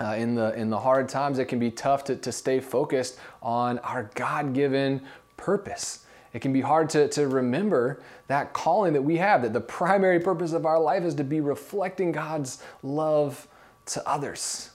uh, 0.00 0.14
in, 0.16 0.34
the, 0.34 0.54
in 0.54 0.70
the 0.70 0.78
hard 0.78 1.10
times, 1.10 1.38
it 1.38 1.44
can 1.44 1.58
be 1.58 1.70
tough 1.70 2.04
to, 2.04 2.16
to 2.16 2.32
stay 2.32 2.58
focused 2.58 3.18
on 3.42 3.80
our 3.80 4.10
God 4.14 4.54
given 4.54 5.02
purpose. 5.36 6.06
It 6.32 6.40
can 6.40 6.52
be 6.52 6.60
hard 6.60 6.90
to, 6.90 7.08
to 7.08 7.26
remember 7.26 8.02
that 8.26 8.52
calling 8.52 8.92
that 8.92 9.02
we 9.02 9.16
have, 9.16 9.42
that 9.42 9.52
the 9.52 9.60
primary 9.60 10.20
purpose 10.20 10.52
of 10.52 10.66
our 10.66 10.78
life 10.78 11.02
is 11.02 11.14
to 11.14 11.24
be 11.24 11.40
reflecting 11.40 12.12
God's 12.12 12.62
love 12.82 13.48
to 13.86 14.06
others. 14.06 14.70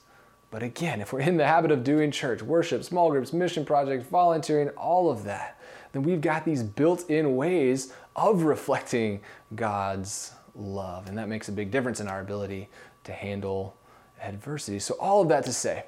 But 0.49 0.63
again, 0.63 1.01
if 1.01 1.13
we're 1.13 1.21
in 1.21 1.37
the 1.37 1.47
habit 1.47 1.71
of 1.71 1.83
doing 1.83 2.11
church, 2.11 2.41
worship, 2.41 2.83
small 2.83 3.09
groups, 3.09 3.33
mission 3.33 3.65
projects, 3.65 4.05
volunteering, 4.07 4.69
all 4.69 5.09
of 5.09 5.23
that, 5.23 5.59
then 5.91 6.03
we've 6.03 6.21
got 6.21 6.45
these 6.45 6.63
built 6.63 7.09
in 7.09 7.35
ways 7.35 7.93
of 8.15 8.43
reflecting 8.43 9.21
God's 9.55 10.33
love. 10.55 11.07
And 11.07 11.17
that 11.17 11.29
makes 11.29 11.49
a 11.49 11.51
big 11.51 11.71
difference 11.71 11.99
in 11.99 12.07
our 12.07 12.21
ability 12.21 12.69
to 13.03 13.11
handle 13.11 13.75
adversity. 14.21 14.79
So, 14.79 14.95
all 14.99 15.21
of 15.21 15.29
that 15.29 15.45
to 15.45 15.53
say, 15.53 15.85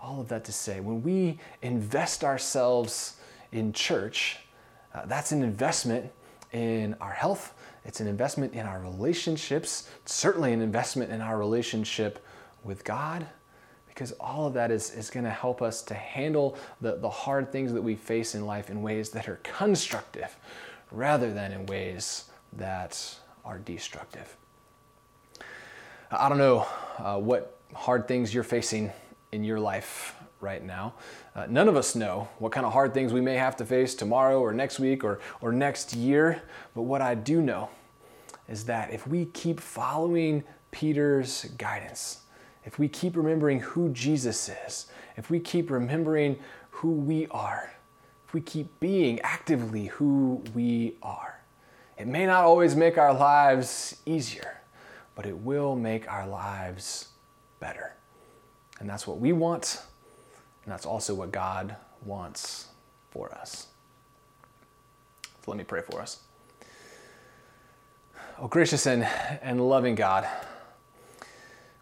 all 0.00 0.20
of 0.20 0.28
that 0.28 0.44
to 0.44 0.52
say, 0.52 0.80
when 0.80 1.02
we 1.02 1.38
invest 1.62 2.24
ourselves 2.24 3.16
in 3.52 3.72
church, 3.72 4.38
uh, 4.98 5.06
that's 5.06 5.32
an 5.32 5.42
investment 5.42 6.10
in 6.52 6.94
our 7.00 7.12
health, 7.12 7.54
it's 7.84 8.00
an 8.00 8.06
investment 8.06 8.52
in 8.54 8.66
our 8.66 8.80
relationships, 8.80 9.88
certainly 10.04 10.52
an 10.52 10.60
investment 10.60 11.12
in 11.12 11.20
our 11.20 11.38
relationship 11.38 12.24
with 12.64 12.84
God 12.84 13.26
because 13.86 14.12
all 14.20 14.46
of 14.46 14.54
that 14.54 14.70
is, 14.70 14.92
is 14.94 15.10
going 15.10 15.24
to 15.24 15.30
help 15.30 15.60
us 15.60 15.82
to 15.82 15.94
handle 15.94 16.56
the, 16.80 16.96
the 16.96 17.10
hard 17.10 17.50
things 17.50 17.72
that 17.72 17.82
we 17.82 17.96
face 17.96 18.34
in 18.34 18.46
life 18.46 18.70
in 18.70 18.80
ways 18.82 19.10
that 19.10 19.28
are 19.28 19.40
constructive 19.42 20.36
rather 20.92 21.32
than 21.32 21.52
in 21.52 21.66
ways 21.66 22.30
that 22.52 23.16
are 23.44 23.58
destructive. 23.58 24.36
I 26.10 26.28
don't 26.28 26.38
know 26.38 26.66
uh, 26.98 27.18
what 27.18 27.58
hard 27.74 28.08
things 28.08 28.32
you're 28.32 28.44
facing 28.44 28.92
in 29.32 29.44
your 29.44 29.60
life 29.60 30.14
right 30.40 30.62
now. 30.62 30.94
Uh, 31.34 31.46
none 31.48 31.68
of 31.68 31.76
us 31.76 31.94
know 31.94 32.28
what 32.38 32.52
kind 32.52 32.64
of 32.64 32.72
hard 32.72 32.94
things 32.94 33.12
we 33.12 33.20
may 33.20 33.34
have 33.34 33.56
to 33.56 33.64
face 33.64 33.94
tomorrow 33.94 34.40
or 34.40 34.52
next 34.52 34.78
week 34.78 35.04
or, 35.04 35.20
or 35.40 35.52
next 35.52 35.94
year, 35.94 36.42
but 36.74 36.82
what 36.82 37.02
I 37.02 37.14
do 37.14 37.42
know 37.42 37.70
is 38.48 38.64
that 38.64 38.92
if 38.92 39.06
we 39.06 39.26
keep 39.26 39.60
following 39.60 40.44
Peter's 40.70 41.44
guidance, 41.58 42.22
if 42.64 42.78
we 42.78 42.88
keep 42.88 43.16
remembering 43.16 43.60
who 43.60 43.90
Jesus 43.90 44.50
is, 44.66 44.86
if 45.16 45.30
we 45.30 45.40
keep 45.40 45.70
remembering 45.70 46.38
who 46.70 46.92
we 46.92 47.26
are, 47.28 47.72
if 48.26 48.34
we 48.34 48.40
keep 48.40 48.78
being 48.78 49.20
actively 49.20 49.86
who 49.86 50.42
we 50.54 50.96
are, 51.02 51.40
it 51.96 52.06
may 52.06 52.26
not 52.26 52.44
always 52.44 52.76
make 52.76 52.96
our 52.96 53.12
lives 53.12 53.96
easier, 54.06 54.60
but 55.14 55.26
it 55.26 55.36
will 55.36 55.74
make 55.74 56.08
our 56.10 56.28
lives 56.28 57.08
better. 57.58 57.94
And 58.78 58.88
that's 58.88 59.06
what 59.06 59.18
we 59.18 59.32
want, 59.32 59.82
and 60.68 60.72
that's 60.74 60.84
also 60.84 61.14
what 61.14 61.32
God 61.32 61.76
wants 62.04 62.66
for 63.10 63.32
us. 63.32 63.68
So 65.22 65.50
let 65.50 65.56
me 65.56 65.64
pray 65.64 65.80
for 65.80 66.02
us. 66.02 66.20
Oh, 68.38 68.48
gracious 68.48 68.84
and, 68.84 69.04
and 69.40 69.66
loving 69.66 69.94
God, 69.94 70.28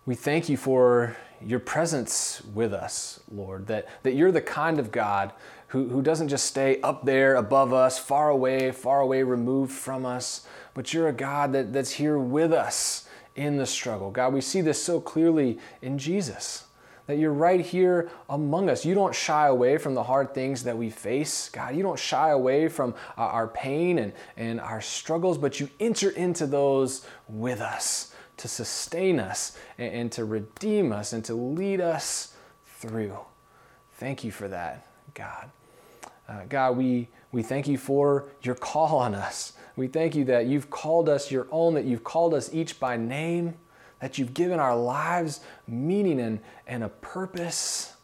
we 0.07 0.15
thank 0.15 0.49
you 0.49 0.57
for 0.57 1.17
your 1.45 1.59
presence 1.59 2.43
with 2.55 2.73
us, 2.73 3.19
Lord, 3.29 3.67
that, 3.67 3.89
that 4.05 4.15
you're 4.15 4.31
the 4.31 4.41
kind 4.41 4.79
of 4.79 4.93
God 4.93 5.33
who, 5.67 5.89
who 5.89 6.01
doesn't 6.01 6.29
just 6.29 6.47
stay 6.47 6.81
up 6.83 7.05
there 7.05 7.35
above 7.35 7.73
us, 7.73 7.99
far 7.99 8.31
away, 8.31 8.71
far 8.71 9.01
away, 9.01 9.25
removed 9.25 9.73
from 9.73 10.07
us, 10.07 10.47
but 10.75 10.95
you're 10.95 11.09
a 11.09 11.13
God 11.13 11.53
that, 11.55 11.73
that's 11.73 11.91
here 11.91 12.19
with 12.19 12.53
us 12.53 13.09
in 13.35 13.57
the 13.57 13.67
struggle. 13.67 14.13
God, 14.13 14.33
we 14.33 14.41
see 14.41 14.61
this 14.61 14.81
so 14.81 15.01
clearly 15.01 15.59
in 15.83 15.99
Jesus, 15.99 16.66
that 17.07 17.19
you're 17.19 17.33
right 17.33 17.61
here 17.61 18.11
among 18.29 18.69
us. 18.69 18.85
You 18.85 18.95
don't 18.95 19.15
shy 19.15 19.47
away 19.47 19.79
from 19.79 19.95
the 19.95 20.03
hard 20.03 20.35
things 20.35 20.65
that 20.65 20.77
we 20.77 20.91
face. 20.91 21.49
God, 21.49 21.77
you 21.77 21.83
don't 21.83 21.99
shy 21.99 22.31
away 22.31 22.69
from 22.69 22.95
our 23.17 23.49
pain 23.49 23.99
and, 23.99 24.13
and 24.37 24.61
our 24.61 24.81
struggles, 24.81 25.39
but 25.39 25.61
you 25.61 25.69
enter 25.79 26.11
into 26.11 26.47
those 26.47 27.07
with 27.29 27.61
us 27.61 28.13
to 28.39 28.49
sustain 28.49 29.21
us 29.21 29.57
and, 29.79 29.95
and 29.95 30.13
to 30.13 30.25
redeem 30.25 30.93
us 30.93 31.13
and 31.13 31.25
to 31.25 31.35
lead 31.35 31.81
us 31.81 32.35
through. 32.65 33.19
Thank 33.95 34.25
you 34.25 34.31
for 34.31 34.49
that, 34.49 34.87
God. 35.15 35.51
Uh, 36.29 36.41
God, 36.49 36.77
we, 36.77 37.09
we 37.33 37.43
thank 37.43 37.69
you 37.69 37.79
for 37.79 38.27
your 38.43 38.57
call 38.57 38.99
on 38.99 39.15
us. 39.15 39.53
We 39.77 39.87
thank 39.87 40.15
you 40.15 40.25
that 40.25 40.47
you've 40.47 40.71
called 40.71 41.09
us 41.09 41.31
your 41.31 41.47
own, 41.51 41.75
that 41.75 41.85
you've 41.85 42.05
called 42.05 42.35
us 42.35 42.53
each 42.53 42.81
by 42.81 42.97
name, 42.97 43.55
that 44.01 44.19
you've 44.19 44.35
given 44.35 44.61
our 44.61 44.77
lives 44.77 45.41
meaning 45.67 46.21
and, 46.21 46.41
and 46.67 46.85
a 46.85 46.89
purpose. 46.89 47.95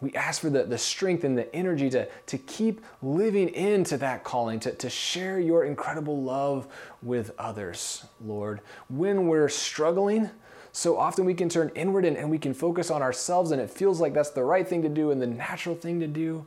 We 0.00 0.12
ask 0.14 0.42
for 0.42 0.50
the, 0.50 0.64
the 0.64 0.76
strength 0.76 1.24
and 1.24 1.38
the 1.38 1.54
energy 1.54 1.88
to, 1.90 2.08
to 2.26 2.38
keep 2.38 2.82
living 3.02 3.48
into 3.48 3.96
that 3.98 4.22
calling, 4.22 4.60
to, 4.60 4.72
to 4.72 4.90
share 4.90 5.40
your 5.40 5.64
incredible 5.64 6.22
love 6.22 6.66
with 7.02 7.30
others, 7.38 8.04
Lord. 8.20 8.60
When 8.88 9.28
we're 9.28 9.48
struggling, 9.48 10.30
so 10.72 10.98
often 10.98 11.24
we 11.24 11.34
can 11.34 11.48
turn 11.48 11.70
inward 11.74 12.04
and, 12.04 12.16
and 12.16 12.30
we 12.30 12.38
can 12.38 12.52
focus 12.52 12.90
on 12.90 13.00
ourselves, 13.00 13.52
and 13.52 13.62
it 13.62 13.70
feels 13.70 14.00
like 14.00 14.12
that's 14.12 14.30
the 14.30 14.42
right 14.42 14.66
thing 14.66 14.82
to 14.82 14.88
do 14.88 15.10
and 15.10 15.22
the 15.22 15.26
natural 15.26 15.74
thing 15.74 16.00
to 16.00 16.06
do. 16.06 16.44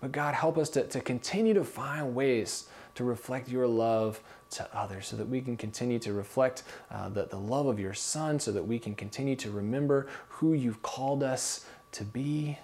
But 0.00 0.12
God, 0.12 0.34
help 0.34 0.58
us 0.58 0.70
to, 0.70 0.84
to 0.84 1.00
continue 1.00 1.54
to 1.54 1.64
find 1.64 2.14
ways 2.14 2.68
to 2.96 3.04
reflect 3.04 3.48
your 3.48 3.66
love 3.66 4.20
to 4.50 4.68
others 4.76 5.06
so 5.06 5.16
that 5.16 5.28
we 5.28 5.40
can 5.40 5.56
continue 5.56 5.98
to 5.98 6.12
reflect 6.12 6.62
uh, 6.90 7.08
the, 7.08 7.24
the 7.26 7.38
love 7.38 7.66
of 7.66 7.78
your 7.80 7.94
Son, 7.94 8.38
so 8.38 8.52
that 8.52 8.62
we 8.62 8.78
can 8.78 8.94
continue 8.94 9.36
to 9.36 9.50
remember 9.50 10.06
who 10.28 10.52
you've 10.52 10.82
called 10.82 11.22
us 11.22 11.66
to 11.92 12.04
be. 12.04 12.58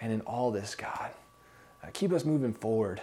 And 0.00 0.12
in 0.12 0.20
all 0.22 0.50
this, 0.50 0.74
God, 0.74 1.10
uh, 1.82 1.88
keep 1.92 2.12
us 2.12 2.24
moving 2.24 2.52
forward 2.52 3.00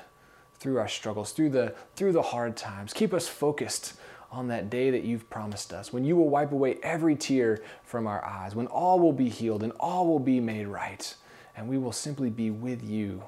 through 0.55 0.77
our 0.77 0.87
struggles, 0.87 1.31
through 1.31 1.49
the, 1.49 1.73
through 1.95 2.11
the 2.11 2.21
hard 2.21 2.55
times. 2.55 2.93
Keep 2.93 3.13
us 3.13 3.27
focused 3.27 3.93
on 4.31 4.47
that 4.47 4.69
day 4.69 4.91
that 4.91 5.03
you've 5.03 5.29
promised 5.29 5.73
us, 5.73 5.91
when 5.91 6.05
you 6.05 6.15
will 6.15 6.29
wipe 6.29 6.53
away 6.53 6.79
every 6.83 7.15
tear 7.15 7.61
from 7.83 8.07
our 8.07 8.23
eyes, 8.23 8.55
when 8.55 8.67
all 8.67 8.97
will 8.99 9.11
be 9.11 9.27
healed 9.27 9.61
and 9.61 9.73
all 9.79 10.07
will 10.07 10.19
be 10.19 10.39
made 10.39 10.67
right, 10.67 11.15
and 11.57 11.67
we 11.67 11.77
will 11.77 11.91
simply 11.91 12.29
be 12.29 12.49
with 12.49 12.81
you 12.81 13.21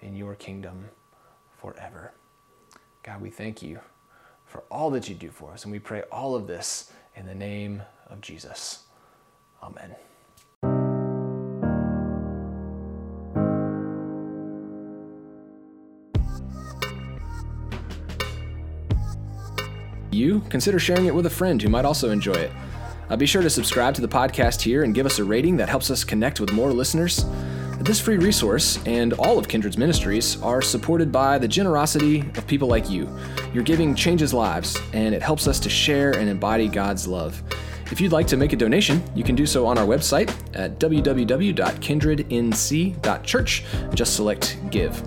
in 0.00 0.14
your 0.14 0.36
kingdom 0.36 0.84
forever. 1.60 2.12
God, 3.02 3.20
we 3.20 3.30
thank 3.30 3.62
you 3.62 3.80
for 4.54 4.62
all 4.70 4.88
that 4.90 5.08
you 5.08 5.16
do 5.16 5.30
for 5.30 5.50
us, 5.50 5.64
and 5.64 5.72
we 5.72 5.80
pray 5.80 6.02
all 6.12 6.36
of 6.36 6.46
this 6.46 6.92
in 7.16 7.26
the 7.26 7.34
name 7.34 7.82
of 8.08 8.20
Jesus. 8.20 8.84
Amen. 9.60 9.96
you, 20.12 20.38
consider 20.48 20.78
sharing 20.78 21.06
it 21.06 21.14
with 21.14 21.26
a 21.26 21.30
friend 21.30 21.60
who 21.60 21.68
might 21.68 21.84
also 21.84 22.10
enjoy 22.10 22.34
it. 22.34 22.52
Uh, 23.10 23.16
be 23.16 23.26
sure 23.26 23.42
to 23.42 23.50
subscribe 23.50 23.92
to 23.96 24.00
the 24.00 24.06
podcast 24.06 24.62
here 24.62 24.84
and 24.84 24.94
give 24.94 25.06
us 25.06 25.18
a 25.18 25.24
rating 25.24 25.56
that 25.56 25.68
helps 25.68 25.90
us 25.90 26.04
connect 26.04 26.38
with 26.38 26.52
more 26.52 26.72
listeners. 26.72 27.24
This 27.84 28.00
free 28.00 28.16
resource 28.16 28.82
and 28.86 29.12
all 29.12 29.38
of 29.38 29.46
Kindred's 29.46 29.76
ministries 29.76 30.40
are 30.40 30.62
supported 30.62 31.12
by 31.12 31.36
the 31.36 31.46
generosity 31.46 32.20
of 32.20 32.46
people 32.46 32.66
like 32.66 32.88
you. 32.88 33.14
Your 33.52 33.62
giving 33.62 33.94
changes 33.94 34.32
lives, 34.32 34.80
and 34.94 35.14
it 35.14 35.20
helps 35.20 35.46
us 35.46 35.60
to 35.60 35.68
share 35.68 36.12
and 36.12 36.30
embody 36.30 36.66
God's 36.66 37.06
love. 37.06 37.42
If 37.92 38.00
you'd 38.00 38.10
like 38.10 38.26
to 38.28 38.38
make 38.38 38.54
a 38.54 38.56
donation, 38.56 39.02
you 39.14 39.22
can 39.22 39.34
do 39.34 39.44
so 39.44 39.66
on 39.66 39.76
our 39.76 39.84
website 39.84 40.34
at 40.54 40.78
www.kindrednc.church 40.78 43.64
just 43.92 44.16
select 44.16 44.56
Give. 44.70 45.02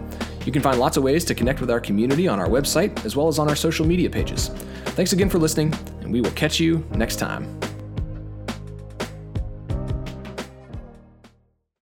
You 0.45 0.51
can 0.51 0.61
find 0.61 0.79
lots 0.79 0.97
of 0.97 1.03
ways 1.03 1.25
to 1.25 1.33
connect 1.33 1.61
with 1.61 1.71
our 1.71 1.79
community 1.79 2.27
on 2.27 2.39
our 2.39 2.47
website 2.47 3.03
as 3.03 3.15
well 3.15 3.27
as 3.27 3.39
on 3.39 3.49
our 3.49 3.55
social 3.55 3.87
media 3.87 4.11
pages. 4.11 4.49
Thanks 4.89 5.13
again 5.13 5.31
for 5.31 5.39
listening, 5.39 5.73
and 6.01 6.13
we 6.13 6.21
will 6.21 6.29
catch 6.31 6.59
you 6.59 6.85
next 6.91 7.15
time. 7.15 7.59